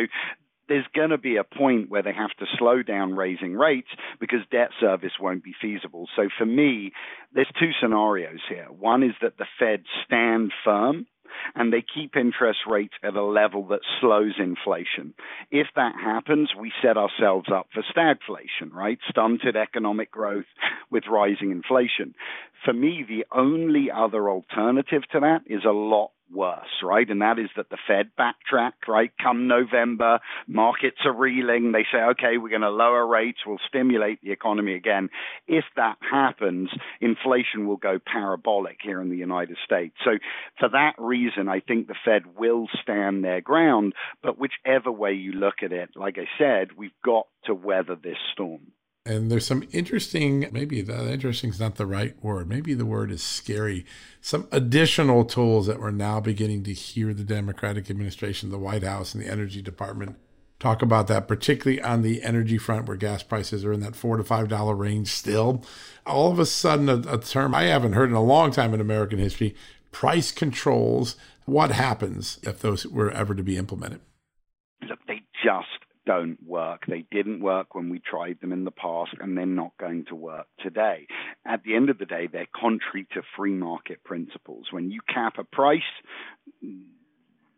[0.68, 4.40] there's going to be a point where they have to slow down raising rates because
[4.52, 6.08] debt service won't be feasible.
[6.16, 6.92] So for me,
[7.34, 8.68] there's two scenarios here.
[8.70, 11.08] One is that the Fed stand firm
[11.56, 15.14] and they keep interest rates at a level that slows inflation.
[15.52, 19.00] If that happens, we set ourselves up for stagflation, right?
[19.10, 20.46] Stunted economic growth
[20.90, 22.16] with rising inflation.
[22.66, 27.10] For me, the only other alternative to that is a lot worse, right?
[27.10, 29.12] And that is that the Fed backtrack, right?
[29.22, 31.72] Come November, markets are reeling.
[31.72, 33.40] They say, okay, we're going to lower rates.
[33.46, 35.10] We'll stimulate the economy again.
[35.48, 36.70] If that happens,
[37.02, 39.96] inflation will go parabolic here in the United States.
[40.04, 40.12] So
[40.60, 43.94] for that reason, I think the Fed will stand their ground.
[44.22, 48.18] But whichever way you look at it, like I said, we've got to weather this
[48.34, 48.72] storm.
[49.08, 52.50] And there's some interesting, maybe the interesting is not the right word.
[52.50, 53.86] Maybe the word is scary.
[54.20, 59.16] Some additional tools that we're now beginning to hear the Democratic administration, the White House,
[59.16, 60.18] and the Energy Department
[60.60, 64.18] talk about that, particularly on the energy front where gas prices are in that four
[64.18, 65.64] to five dollar range still.
[66.06, 68.82] All of a sudden, a, a term I haven't heard in a long time in
[68.82, 69.56] American history
[69.94, 71.16] price controls.
[71.46, 74.02] What happens if those were ever to be implemented?
[76.08, 76.86] Don't work.
[76.88, 80.16] They didn't work when we tried them in the past, and they're not going to
[80.16, 81.06] work today.
[81.46, 84.68] At the end of the day, they're contrary to free market principles.
[84.72, 85.82] When you cap a price,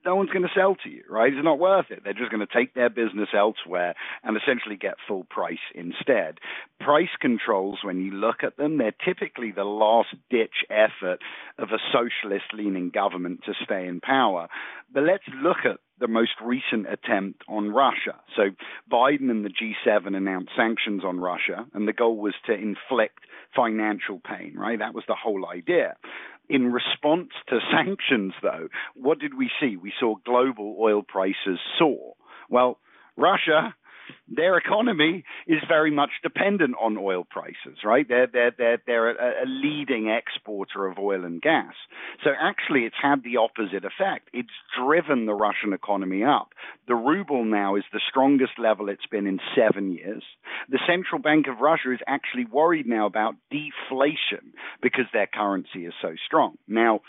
[0.03, 1.31] no one's going to sell to you, right?
[1.31, 2.01] It's not worth it.
[2.03, 3.93] They're just going to take their business elsewhere
[4.23, 6.39] and essentially get full price instead.
[6.79, 11.19] Price controls, when you look at them, they're typically the last ditch effort
[11.59, 14.47] of a socialist leaning government to stay in power.
[14.91, 18.15] But let's look at the most recent attempt on Russia.
[18.35, 18.51] So
[18.91, 23.25] Biden and the G7 announced sanctions on Russia, and the goal was to inflict
[23.55, 24.79] financial pain, right?
[24.79, 25.95] That was the whole idea.
[26.49, 29.77] In response to sanctions, though, what did we see?
[29.77, 32.15] We saw global oil prices soar.
[32.49, 32.79] Well,
[33.17, 33.75] Russia
[34.27, 38.07] their economy is very much dependent on oil prices, right?
[38.07, 41.73] They're they're they're they're a, a, leading exporter of oil and gas.
[42.23, 44.29] So actually, it's had the opposite effect.
[44.33, 44.49] It's
[44.79, 46.49] driven the Russian economy up.
[46.87, 50.23] The ruble now is the strongest level it's been in seven years.
[50.69, 55.93] The central bank of Russia is actually worried now about deflation because their currency is
[56.01, 56.57] so strong.
[56.67, 57.01] Now,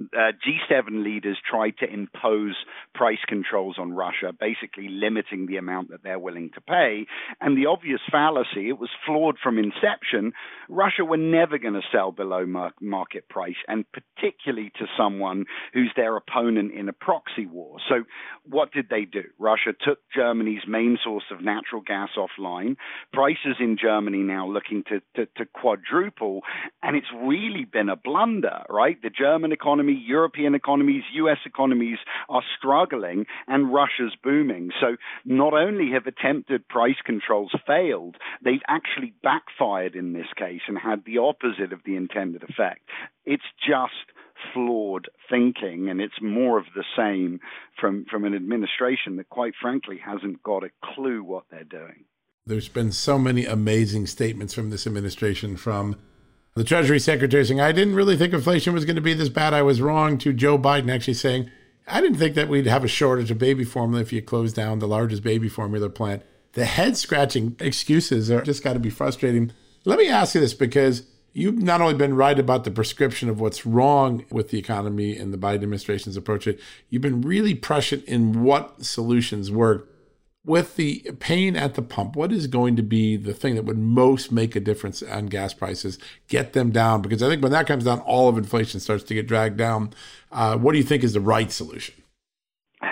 [0.00, 2.54] uh, G7 leaders tried to impose
[2.94, 7.06] price controls on Russia, basically limiting the amount that they're willing to pay.
[7.40, 10.32] And the obvious fallacy, it was flawed from inception.
[10.68, 12.46] Russia were never going to sell below
[12.80, 17.76] market price, and particularly to someone who's their opponent in a proxy war.
[17.88, 18.04] So,
[18.48, 19.24] what did they do?
[19.38, 22.76] Russia took Germany's main source of natural gas offline.
[23.12, 26.42] Prices in Germany now looking to, to, to quadruple,
[26.82, 29.00] and it's really been a blunder, right?
[29.02, 34.70] The German economy economy, European economies, US economies are struggling, and Russia's booming.
[34.80, 40.78] So not only have attempted price controls failed, they've actually backfired in this case and
[40.78, 42.88] had the opposite of the intended effect.
[43.24, 44.12] It's just
[44.52, 47.40] flawed thinking, and it's more of the same
[47.80, 52.04] from, from an administration that, quite frankly, hasn't got a clue what they're doing.
[52.46, 55.96] There's been so many amazing statements from this administration from
[56.56, 59.52] the Treasury Secretary saying, I didn't really think inflation was going to be this bad.
[59.52, 61.50] I was wrong, to Joe Biden actually saying,
[61.86, 64.78] I didn't think that we'd have a shortage of baby formula if you close down
[64.78, 66.22] the largest baby formula plant.
[66.54, 69.52] The head scratching excuses are just got to be frustrating.
[69.84, 73.38] Let me ask you this because you've not only been right about the prescription of
[73.38, 78.02] what's wrong with the economy and the Biden administration's approach, it, you've been really prescient
[78.04, 79.90] in what solutions work
[80.46, 83.78] with the pain at the pump, what is going to be the thing that would
[83.78, 87.02] most make a difference on gas prices, get them down?
[87.02, 89.92] Because I think when that comes down, all of inflation starts to get dragged down.
[90.30, 91.94] Uh, what do you think is the right solution?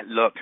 [0.07, 0.35] Look,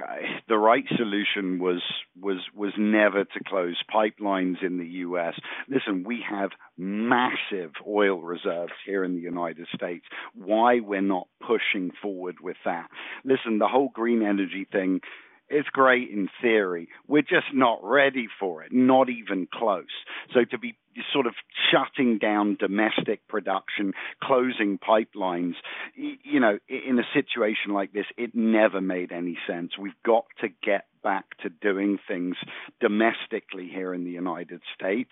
[0.49, 1.83] the right solution was
[2.21, 5.35] was was never to close pipelines in the U.S.
[5.69, 10.05] Listen, we have massive oil reserves here in the United States.
[10.35, 12.89] Why we're not pushing forward with that?
[13.25, 15.01] Listen, the whole green energy thing
[15.49, 16.89] it's great in theory.
[17.09, 19.85] We're just not ready for it, not even close.
[20.33, 20.75] So to be
[21.13, 21.35] sort of
[21.71, 25.55] shutting down domestic production, closing pipelines,
[25.95, 29.73] you know, in a situation like this, it never made any sense.
[29.79, 32.37] We've got to get back to doing things
[32.81, 35.11] domestically here in the United States.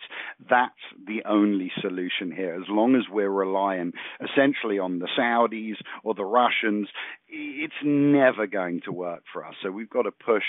[0.49, 0.73] That's
[1.07, 2.55] the only solution here.
[2.55, 6.89] As long as we're relying essentially on the Saudis or the Russians,
[7.29, 9.55] it's never going to work for us.
[9.63, 10.45] So we've got to push,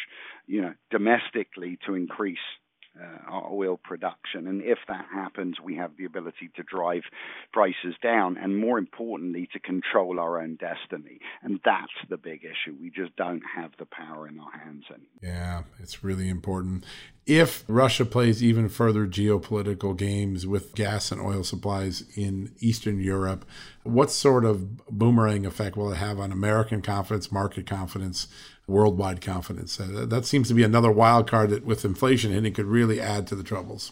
[0.45, 2.37] you know, domestically to increase
[2.99, 4.47] Uh, our oil production.
[4.47, 7.03] And if that happens, we have the ability to drive
[7.53, 11.19] prices down and, more importantly, to control our own destiny.
[11.41, 12.75] And that's the big issue.
[12.77, 15.07] We just don't have the power in our hands anymore.
[15.21, 16.83] Yeah, it's really important.
[17.25, 23.45] If Russia plays even further geopolitical games with gas and oil supplies in Eastern Europe,
[23.83, 28.27] what sort of boomerang effect will it have on American confidence, market confidence,
[28.71, 29.79] worldwide confidence.
[29.79, 32.99] Uh, that seems to be another wild card that, with inflation and it could really
[32.99, 33.91] add to the troubles.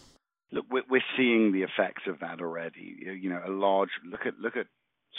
[0.52, 2.96] Look, we're seeing the effects of that already.
[3.20, 4.66] You know, a large look at look at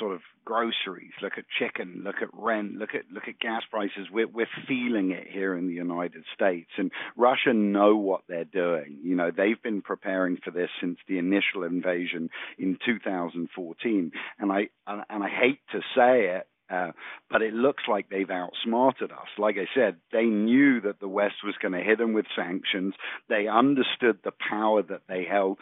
[0.00, 4.08] sort of groceries, look at chicken, look at rent, look at look at gas prices.
[4.10, 8.98] We're we're feeling it here in the United States, and Russia know what they're doing.
[9.02, 14.70] You know, they've been preparing for this since the initial invasion in 2014, and I
[14.86, 16.92] and I hate to say it, uh,
[17.30, 19.28] but it looks like they've outsmarted us.
[19.38, 22.94] Like I said, they knew that the West was going to hit them with sanctions.
[23.28, 25.58] They understood the power that they held.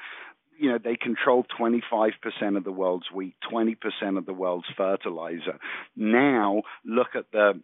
[0.59, 2.13] You know, they control 25%
[2.57, 5.59] of the world's wheat, 20% of the world's fertilizer.
[5.97, 7.61] Now, look at the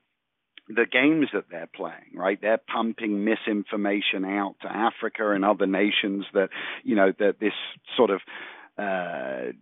[0.67, 2.41] the games that they're playing, right?
[2.41, 6.49] They're pumping misinformation out to Africa and other nations that,
[6.83, 7.53] you know, that this
[7.99, 8.23] sort of
[8.79, 9.53] uh,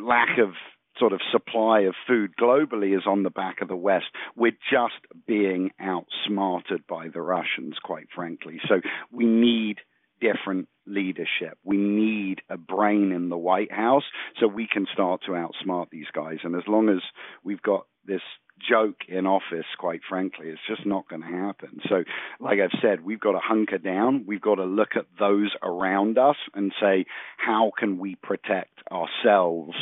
[0.00, 0.54] lack of
[0.98, 4.06] sort of supply of food globally is on the back of the West.
[4.36, 8.60] We're just being outsmarted by the Russians, quite frankly.
[8.68, 8.80] So
[9.12, 9.78] we need
[10.20, 11.58] different leadership.
[11.64, 14.04] We need a brain in the White House
[14.40, 16.38] so we can start to outsmart these guys.
[16.42, 17.02] And as long as
[17.44, 18.22] we've got this
[18.58, 20.48] joke in office, quite frankly.
[20.48, 21.80] It's just not going to happen.
[21.88, 22.04] So,
[22.40, 24.24] like I've said, we've got to hunker down.
[24.26, 29.76] We've got to look at those around us and say, how can we protect ourselves?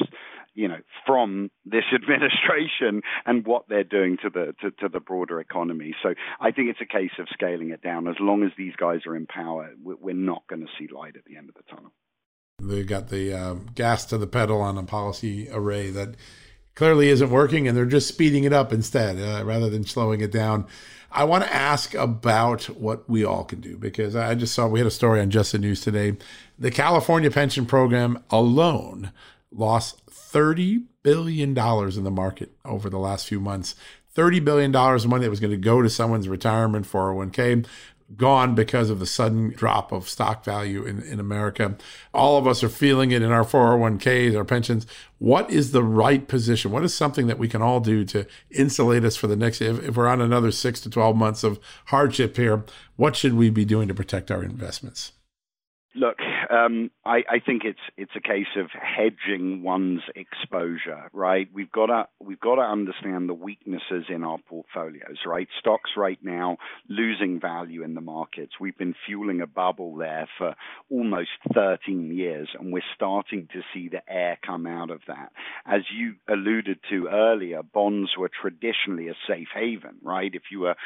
[0.56, 5.38] You know, from this administration and what they're doing to the to, to the broader
[5.38, 5.94] economy.
[6.02, 8.08] So I think it's a case of scaling it down.
[8.08, 11.24] As long as these guys are in power, we're not going to see light at
[11.24, 11.92] the end of the tunnel.
[12.58, 16.16] They got the uh, gas to the pedal on a policy array that
[16.74, 20.32] clearly isn't working and they're just speeding it up instead uh, rather than slowing it
[20.32, 20.66] down.
[21.10, 24.80] I want to ask about what we all can do because I just saw we
[24.80, 26.16] had a story on Just the News today.
[26.58, 29.12] The California pension program alone
[29.50, 30.05] lost
[30.36, 33.74] $30 billion in the market over the last few months.
[34.14, 37.66] $30 billion of money that was going to go to someone's retirement 401k
[38.14, 41.76] gone because of the sudden drop of stock value in, in America.
[42.14, 44.86] All of us are feeling it in our 401ks, our pensions.
[45.18, 46.70] What is the right position?
[46.70, 49.82] What is something that we can all do to insulate us for the next, if,
[49.82, 52.62] if we're on another six to 12 months of hardship here,
[52.96, 55.12] what should we be doing to protect our investments?
[55.96, 56.18] Look,
[56.50, 61.48] um, I, I, think it's it's a case of hedging one's exposure, right?
[61.52, 65.48] We've got to we've got to understand the weaknesses in our portfolios, right?
[65.58, 68.54] Stocks right now losing value in the markets.
[68.60, 70.54] We've been fueling a bubble there for
[70.90, 75.32] almost 13 years, and we're starting to see the air come out of that.
[75.64, 80.34] As you alluded to earlier, bonds were traditionally a safe haven, right?
[80.34, 80.76] If you were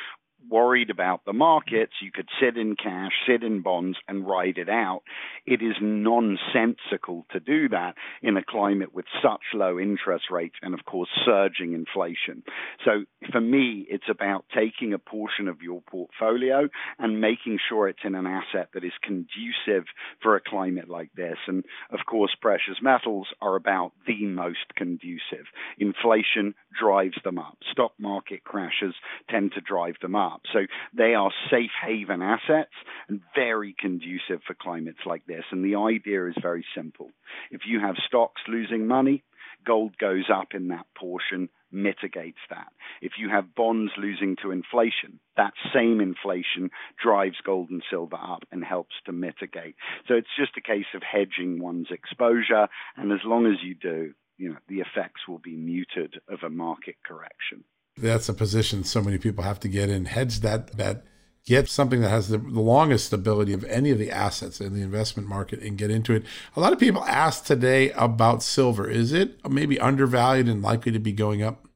[0.49, 4.69] worried about the markets, you could sit in cash, sit in bonds, and ride it
[4.69, 5.03] out.
[5.47, 10.75] It is nonsensical to do that in a climate with such low interest rates and,
[10.75, 12.43] of course, surging inflation.
[12.85, 16.69] So, for me, it's about taking a portion of your portfolio
[16.99, 19.85] and making sure it's in an asset that is conducive
[20.23, 21.39] for a climate like this.
[21.47, 25.47] And, of course, precious metals are about the most conducive.
[25.79, 28.95] Inflation drives them up, stock market crashes
[29.29, 30.43] tend to drive them up up.
[30.53, 30.61] So
[30.97, 32.75] they are safe haven assets
[33.09, 35.45] and very conducive for climates like this.
[35.51, 37.11] And the idea is very simple.
[37.51, 39.25] If you have stocks losing money,
[39.67, 42.73] gold goes up in that portion, mitigates that.
[43.01, 46.71] If you have bonds losing to inflation, that same inflation
[47.03, 49.77] drives gold and silver up and helps to mitigate.
[50.09, 52.69] So it's just a case of hedging one's exposure.
[52.97, 56.51] And as long as you do, you know, the effects will be muted of a
[56.51, 57.65] market correction
[57.97, 60.07] that's a position so many people have to get in.
[60.07, 61.05] Hedge that that
[61.47, 64.83] get something that has the, the, longest stability of any of the assets in the
[64.83, 66.23] investment market and get into it.
[66.55, 68.89] A lot of people ask today about silver.
[68.89, 71.67] Is it maybe undervalued and likely to be going up?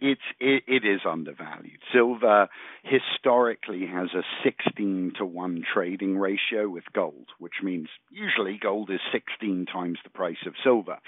[0.00, 1.80] It's it, it is undervalued.
[1.92, 2.48] Silver
[2.82, 9.00] historically has a 16 to 1 trading ratio with gold, which means usually gold is
[9.12, 10.98] 16 times the price of silver.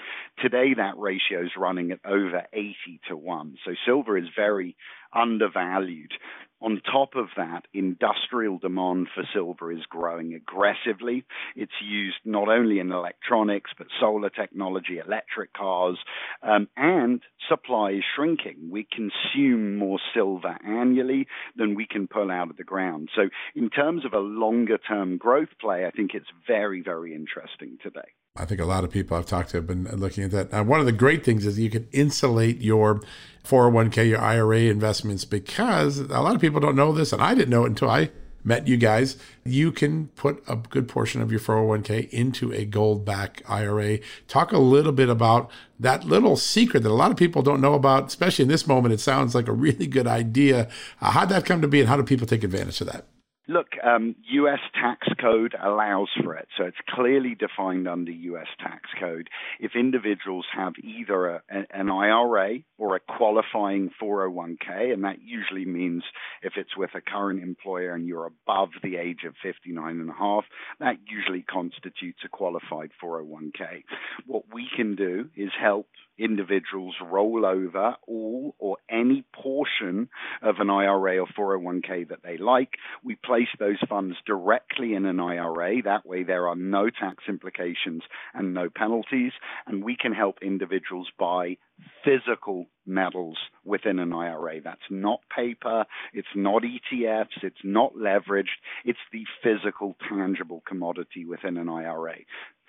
[0.41, 2.75] Today that ratio is running at over 80
[3.09, 3.57] to 1.
[3.65, 4.75] So silver is very
[5.13, 6.13] undervalued.
[6.61, 11.23] On top of that, industrial demand for silver is growing aggressively.
[11.55, 15.97] It's used not only in electronics, but solar technology, electric cars,
[16.43, 18.69] um, and supply is shrinking.
[18.69, 23.09] We consume more silver annually than we can pull out of the ground.
[23.15, 27.79] So, in terms of a longer term growth play, I think it's very, very interesting
[27.81, 28.11] today.
[28.35, 30.51] I think a lot of people I've talked to have been looking at that.
[30.53, 33.01] Now, one of the great things is you can insulate your
[33.43, 37.49] 401k, your IRA investments, because a lot of people don't know this, and I didn't
[37.49, 38.09] know it until I
[38.43, 39.17] met you guys.
[39.43, 43.99] You can put a good portion of your 401k into a gold back IRA.
[44.29, 47.73] Talk a little bit about that little secret that a lot of people don't know
[47.73, 48.93] about, especially in this moment.
[48.93, 50.69] It sounds like a really good idea.
[51.01, 53.05] Uh, how'd that come to be, and how do people take advantage of that?
[53.47, 54.59] Look, um, U.S.
[54.75, 58.47] tax code allows for it, so it's clearly defined under U.S.
[58.59, 59.29] tax code.
[59.59, 66.03] If individuals have either a, an IRA or a qualifying 401k, and that usually means
[66.43, 70.13] if it's with a current employer and you're above the age of 59 and a
[70.13, 70.45] half,
[70.79, 73.83] that usually constitutes a qualified 401k.
[74.27, 75.87] What we can do is help
[76.23, 80.09] individuals roll over all or any portion
[80.41, 82.75] of an IRA or 401k that they like.
[83.03, 85.81] We place those funds directly in an IRA.
[85.83, 88.03] That way, there are no tax implications
[88.33, 89.31] and no penalties.
[89.65, 91.57] And we can help individuals buy
[92.03, 94.61] physical metals within an IRA.
[94.61, 101.57] That's not paper, it's not ETFs, it's not leveraged, it's the physical, tangible commodity within
[101.57, 102.17] an IRA.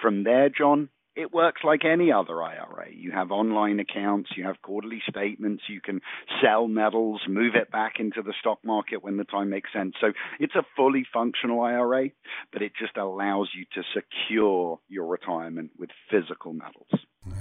[0.01, 2.89] From there, John, it works like any other IRA.
[2.91, 6.01] You have online accounts, you have quarterly statements, you can
[6.43, 9.95] sell metals, move it back into the stock market when the time makes sense.
[10.01, 12.11] So it's a fully functional IRA,
[12.53, 16.89] but it just allows you to secure your retirement with physical metals.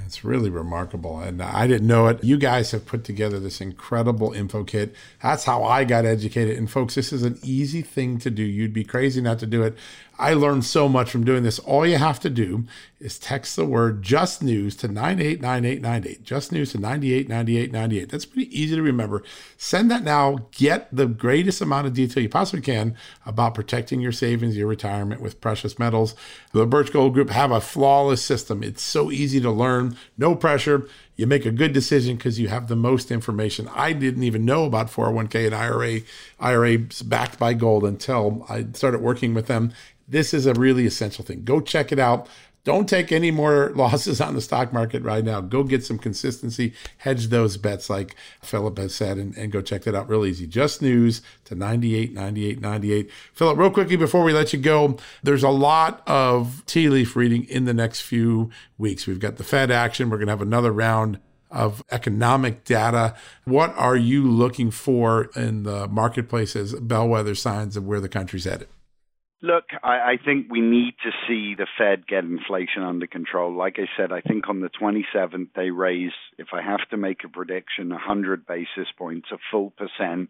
[0.06, 1.20] It's really remarkable.
[1.20, 2.24] And I didn't know it.
[2.24, 4.94] You guys have put together this incredible info kit.
[5.24, 6.58] That's how I got educated.
[6.58, 8.44] And folks, this is an easy thing to do.
[8.44, 9.76] You'd be crazy not to do it.
[10.20, 11.58] I learned so much from doing this.
[11.60, 12.66] All you have to do
[13.02, 16.24] is text the word just news to 989898.
[16.24, 18.10] Just news to 989898.
[18.10, 19.24] That's pretty easy to remember.
[19.58, 20.48] Send that now.
[20.52, 22.96] Get the greatest amount of detail you possibly can
[23.26, 26.16] about protecting your savings, your retirement with precious metals.
[26.54, 28.64] The Birch Gold Group have a flawless system.
[28.64, 30.88] It's so easy to learn, no pressure.
[31.16, 33.70] You make a good decision because you have the most information.
[33.74, 36.02] I didn't even know about 401k and IRA,
[36.40, 39.74] IRAs backed by gold until I started working with them
[40.12, 41.44] this is a really essential thing.
[41.44, 42.28] Go check it out.
[42.64, 45.42] Don't take any more losses on the stock market right now.
[45.42, 49.84] Go get some consistency, hedge those bets, like Philip has said, and, and go check
[49.84, 50.48] that out real easy.
[50.48, 53.12] Just news to 98, 98, 98.
[53.34, 57.46] Philip, real quickly before we let you go, there's a lot of tea leaf reading
[57.46, 59.08] in the next few weeks.
[59.08, 60.10] We've got the Fed action.
[60.10, 63.14] We're going to have another round of economic data.
[63.44, 68.46] What are you looking for in the marketplace as bellwether signs of where the country's
[68.46, 68.70] headed?
[69.44, 73.56] Look, I, I think we need to see the Fed get inflation under control.
[73.56, 77.24] Like I said, I think on the 27th they raise, if I have to make
[77.24, 80.30] a prediction, 100 basis points, a full percent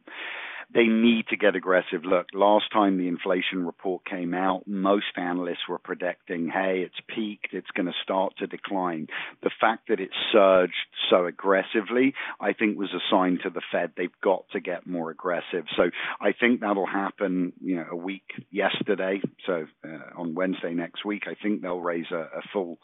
[0.74, 2.06] they need to get aggressive.
[2.06, 7.54] Look, last time the inflation report came out, most analysts were predicting, hey, it's peaked,
[7.54, 9.08] it's going to start to decline.
[9.44, 10.74] The fact that it surged
[11.10, 15.12] so aggressively, I think was a sign to the Fed they've got to get more
[15.12, 15.66] aggressive.
[15.76, 19.22] So I think that'll happen, you know, a week yesterday.
[19.46, 22.80] So uh, on Wednesday next week, I think they'll raise a, a full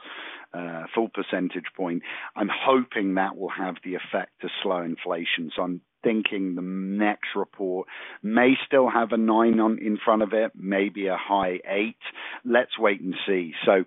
[0.53, 2.03] uh, full percentage point.
[2.35, 5.51] I'm hoping that will have the effect to slow inflation.
[5.55, 7.87] So I'm thinking the next report
[8.23, 11.97] may still have a nine on in front of it, maybe a high eight.
[12.45, 13.53] Let's wait and see.
[13.65, 13.83] So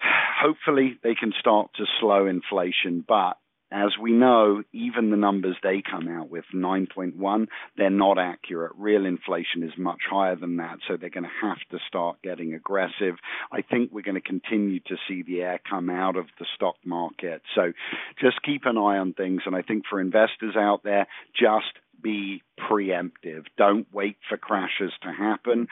[0.42, 3.38] hopefully they can start to slow inflation, but
[3.72, 7.46] as we know, even the numbers they come out with, 9.1,
[7.76, 8.72] they're not accurate.
[8.76, 12.54] Real inflation is much higher than that, so they're going to have to start getting
[12.54, 13.16] aggressive.
[13.50, 16.76] I think we're going to continue to see the air come out of the stock
[16.84, 17.42] market.
[17.54, 17.72] So
[18.20, 19.42] just keep an eye on things.
[19.46, 23.44] And I think for investors out there, just be preemptive.
[23.56, 25.68] Don't wait for crashes to happen.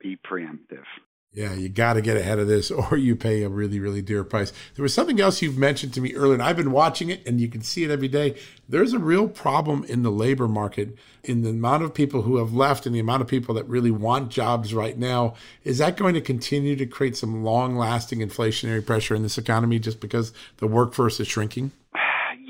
[0.00, 0.84] Be preemptive.
[1.32, 4.24] Yeah, you got to get ahead of this or you pay a really, really dear
[4.24, 4.52] price.
[4.74, 7.40] There was something else you've mentioned to me earlier, and I've been watching it and
[7.40, 8.36] you can see it every day.
[8.68, 12.54] There's a real problem in the labor market in the amount of people who have
[12.54, 15.34] left and the amount of people that really want jobs right now.
[15.64, 19.78] Is that going to continue to create some long lasting inflationary pressure in this economy
[19.78, 21.72] just because the workforce is shrinking?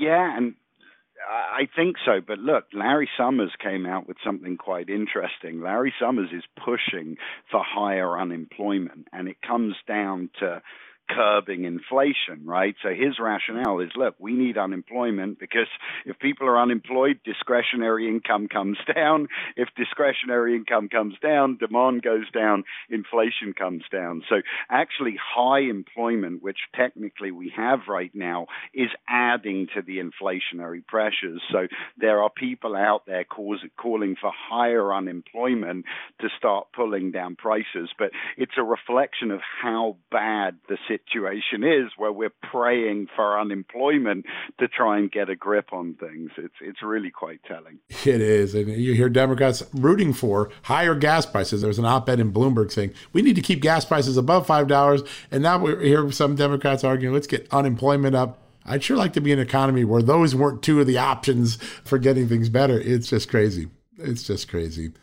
[0.01, 0.55] Yeah, and
[1.29, 5.61] I think so, but look, Larry Summers came out with something quite interesting.
[5.61, 7.17] Larry Summers is pushing
[7.51, 10.61] for higher unemployment, and it comes down to
[11.09, 12.75] curbing inflation, right?
[12.83, 15.67] So his rationale is look, we need unemployment because
[16.05, 19.27] if people are unemployed, discretionary income comes down.
[19.55, 24.23] If discretionary income comes down, demand goes down, inflation comes down.
[24.29, 30.85] So actually, high employment, which technically we have right now, is adding to the inflationary
[30.85, 31.41] pressures.
[31.51, 35.85] So there are people out there cause, calling for higher unemployment
[36.21, 37.89] to start pulling down prices.
[37.97, 43.39] But it's a reflection of how bad the situation situation is where we're praying for
[43.39, 44.25] unemployment
[44.59, 46.31] to try and get a grip on things.
[46.37, 47.79] It's it's really quite telling.
[48.05, 51.61] It is, and you hear Democrats rooting for higher gas prices.
[51.61, 54.67] There was an op-ed in Bloomberg saying we need to keep gas prices above five
[54.67, 58.39] dollars, and now we hear some Democrats arguing let's get unemployment up.
[58.65, 61.55] I'd sure like to be in an economy where those weren't two of the options
[61.83, 62.79] for getting things better.
[62.79, 63.69] It's just crazy.
[63.97, 64.93] It's just crazy.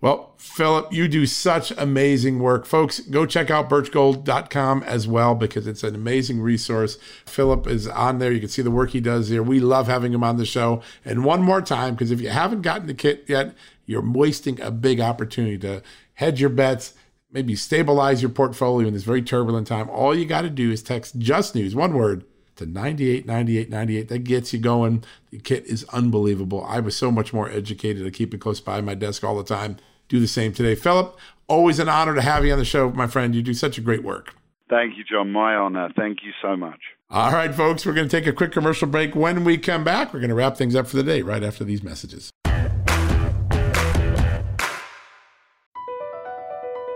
[0.00, 2.66] Well, Philip, you do such amazing work.
[2.66, 6.98] Folks, go check out birchgold.com as well because it's an amazing resource.
[7.24, 8.30] Philip is on there.
[8.30, 9.42] You can see the work he does here.
[9.42, 10.82] We love having him on the show.
[11.04, 13.54] And one more time, because if you haven't gotten the kit yet,
[13.86, 15.82] you're wasting a big opportunity to
[16.14, 16.92] hedge your bets,
[17.32, 19.88] maybe stabilize your portfolio in this very turbulent time.
[19.88, 22.24] All you got to do is text just news, one word,
[22.56, 24.08] to 98, 98, 98.
[24.08, 25.04] That gets you going.
[25.30, 26.64] The kit is unbelievable.
[26.64, 28.06] I was so much more educated.
[28.06, 29.76] I keep it close by my desk all the time.
[30.08, 30.74] Do the same today.
[30.74, 31.16] Philip,
[31.48, 33.34] always an honor to have you on the show, my friend.
[33.34, 34.34] You do such a great work.
[34.68, 35.30] Thank you, John.
[35.30, 35.90] My honor.
[35.96, 36.80] Thank you so much.
[37.08, 39.14] All right, folks, we're going to take a quick commercial break.
[39.14, 41.62] When we come back, we're going to wrap things up for the day right after
[41.62, 42.30] these messages.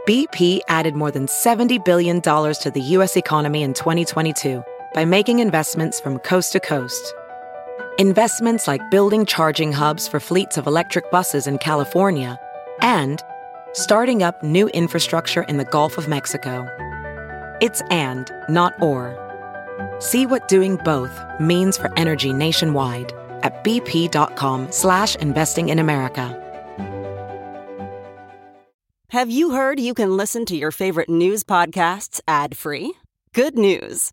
[0.08, 3.16] BP added more than $70 billion to the U.S.
[3.16, 7.14] economy in 2022 by making investments from coast to coast.
[7.98, 12.38] Investments like building charging hubs for fleets of electric buses in California
[12.80, 13.22] and
[13.72, 16.66] starting up new infrastructure in the Gulf of Mexico.
[17.60, 19.16] It's and, not or.
[19.98, 23.12] See what doing both means for energy nationwide
[23.42, 26.36] at bp.com slash investing in America.
[29.10, 32.94] Have you heard you can listen to your favorite news podcasts ad-free?
[33.34, 34.12] Good news.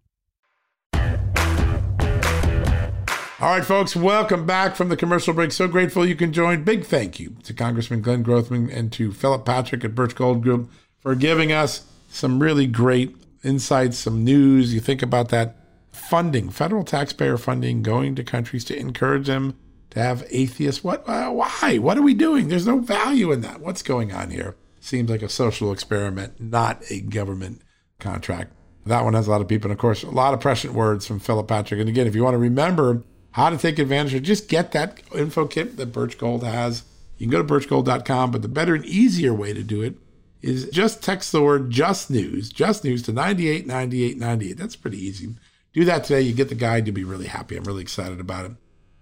[3.41, 5.51] All right, folks, welcome back from the commercial break.
[5.51, 6.63] So grateful you can join.
[6.63, 10.69] Big thank you to Congressman Glenn Grothman and to Philip Patrick at Birch Gold Group
[10.99, 14.75] for giving us some really great insights, some news.
[14.75, 15.55] You think about that
[15.91, 19.57] funding, federal taxpayer funding going to countries to encourage them
[19.89, 20.83] to have atheists.
[20.83, 21.09] What?
[21.09, 21.79] Uh, why?
[21.79, 22.47] What are we doing?
[22.47, 23.59] There's no value in that.
[23.59, 24.55] What's going on here?
[24.81, 27.63] Seems like a social experiment, not a government
[27.99, 28.51] contract.
[28.85, 31.07] That one has a lot of people, and of course, a lot of prescient words
[31.07, 31.79] from Philip Patrick.
[31.79, 35.01] And again, if you want to remember how to take advantage of just get that
[35.15, 36.83] info kit that Birch Gold has.
[37.17, 39.95] You can go to birchgold.com, but the better and easier way to do it
[40.41, 44.57] is just text the word just news, just news to 989898.
[44.57, 45.35] That's pretty easy.
[45.73, 46.21] Do that today.
[46.21, 46.87] You get the guide.
[46.87, 47.55] You'll be really happy.
[47.55, 48.51] I'm really excited about it.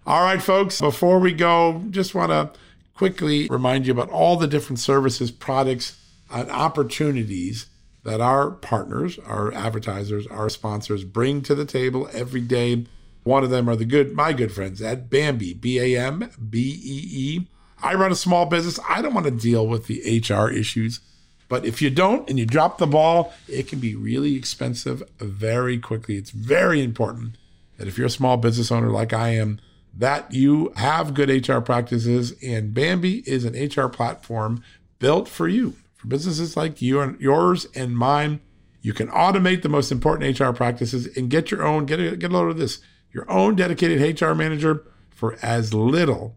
[0.06, 2.52] All right, folks, before we go, just want to
[2.94, 5.98] quickly remind you about all the different services, products,
[6.32, 7.68] and opportunities
[8.04, 12.86] that our partners, our advertisers, our sponsors bring to the table every day
[13.30, 16.82] one of them are the good, my good friends at Bambee, B A M B
[16.84, 17.48] E E.
[17.82, 18.80] I run a small business.
[18.90, 21.00] I don't want to deal with the HR issues.
[21.48, 25.78] But if you don't and you drop the ball, it can be really expensive very
[25.78, 26.18] quickly.
[26.18, 27.38] It's very important
[27.78, 29.60] that if you're a small business owner like I am,
[29.96, 32.34] that you have good HR practices.
[32.44, 34.64] And Bambee is an HR platform
[34.98, 38.42] built for you, for businesses like you and yours and mine.
[38.82, 42.32] You can automate the most important HR practices and get your own, get a, get
[42.32, 42.80] a load of this
[43.12, 46.36] your own dedicated HR manager for as little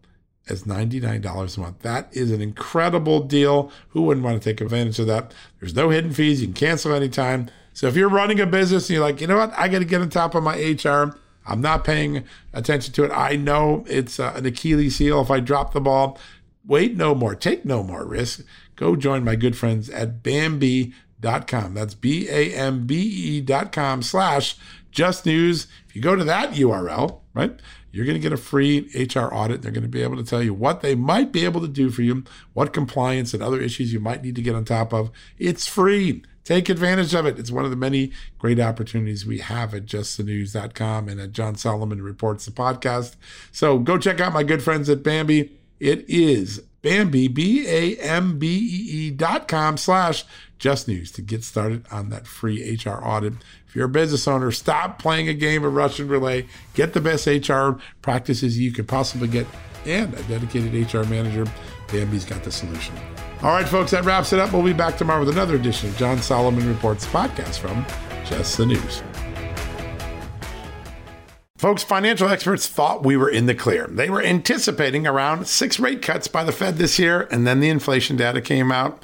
[0.49, 1.79] as $99 a month.
[1.79, 3.71] That is an incredible deal.
[3.89, 5.33] Who wouldn't want to take advantage of that?
[5.59, 6.41] There's no hidden fees.
[6.41, 7.49] You can cancel anytime.
[7.73, 9.85] So if you're running a business and you're like, you know what, I got to
[9.85, 11.17] get on top of my HR.
[11.45, 13.11] I'm not paying attention to it.
[13.11, 16.17] I know it's uh, an Achilles heel if I drop the ball.
[16.65, 17.35] Wait no more.
[17.35, 18.41] Take no more risk.
[18.75, 21.73] Go join my good friends at Bambee.com.
[21.73, 22.95] That's B A M B
[23.39, 24.55] E.com slash
[24.93, 25.67] just news.
[25.87, 27.59] If you go to that URL, right,
[27.91, 29.61] you're going to get a free HR audit.
[29.61, 31.89] They're going to be able to tell you what they might be able to do
[31.89, 32.23] for you,
[32.53, 35.11] what compliance and other issues you might need to get on top of.
[35.37, 36.23] It's free.
[36.43, 37.39] Take advantage of it.
[37.39, 42.01] It's one of the many great opportunities we have at justthenews.com and at John Solomon
[42.01, 43.15] Reports the podcast.
[43.51, 45.51] So go check out my good friends at Bambee.
[45.79, 50.25] It is Bambee, B A M B E E dot com slash
[50.63, 53.33] just news to get started on that free HR audit.
[53.67, 56.45] If you're a business owner, stop playing a game of Russian roulette.
[56.73, 59.45] Get the best HR practices you could possibly get
[59.85, 61.43] and a dedicated HR manager.
[61.89, 62.95] Bambee's got the solution.
[63.41, 64.53] All right, folks, that wraps it up.
[64.53, 67.85] We'll be back tomorrow with another edition of John Solomon Reports podcast from
[68.23, 69.03] Just the News.
[71.57, 73.87] Folks, financial experts thought we were in the clear.
[73.87, 77.67] They were anticipating around six rate cuts by the Fed this year, and then the
[77.67, 79.03] inflation data came out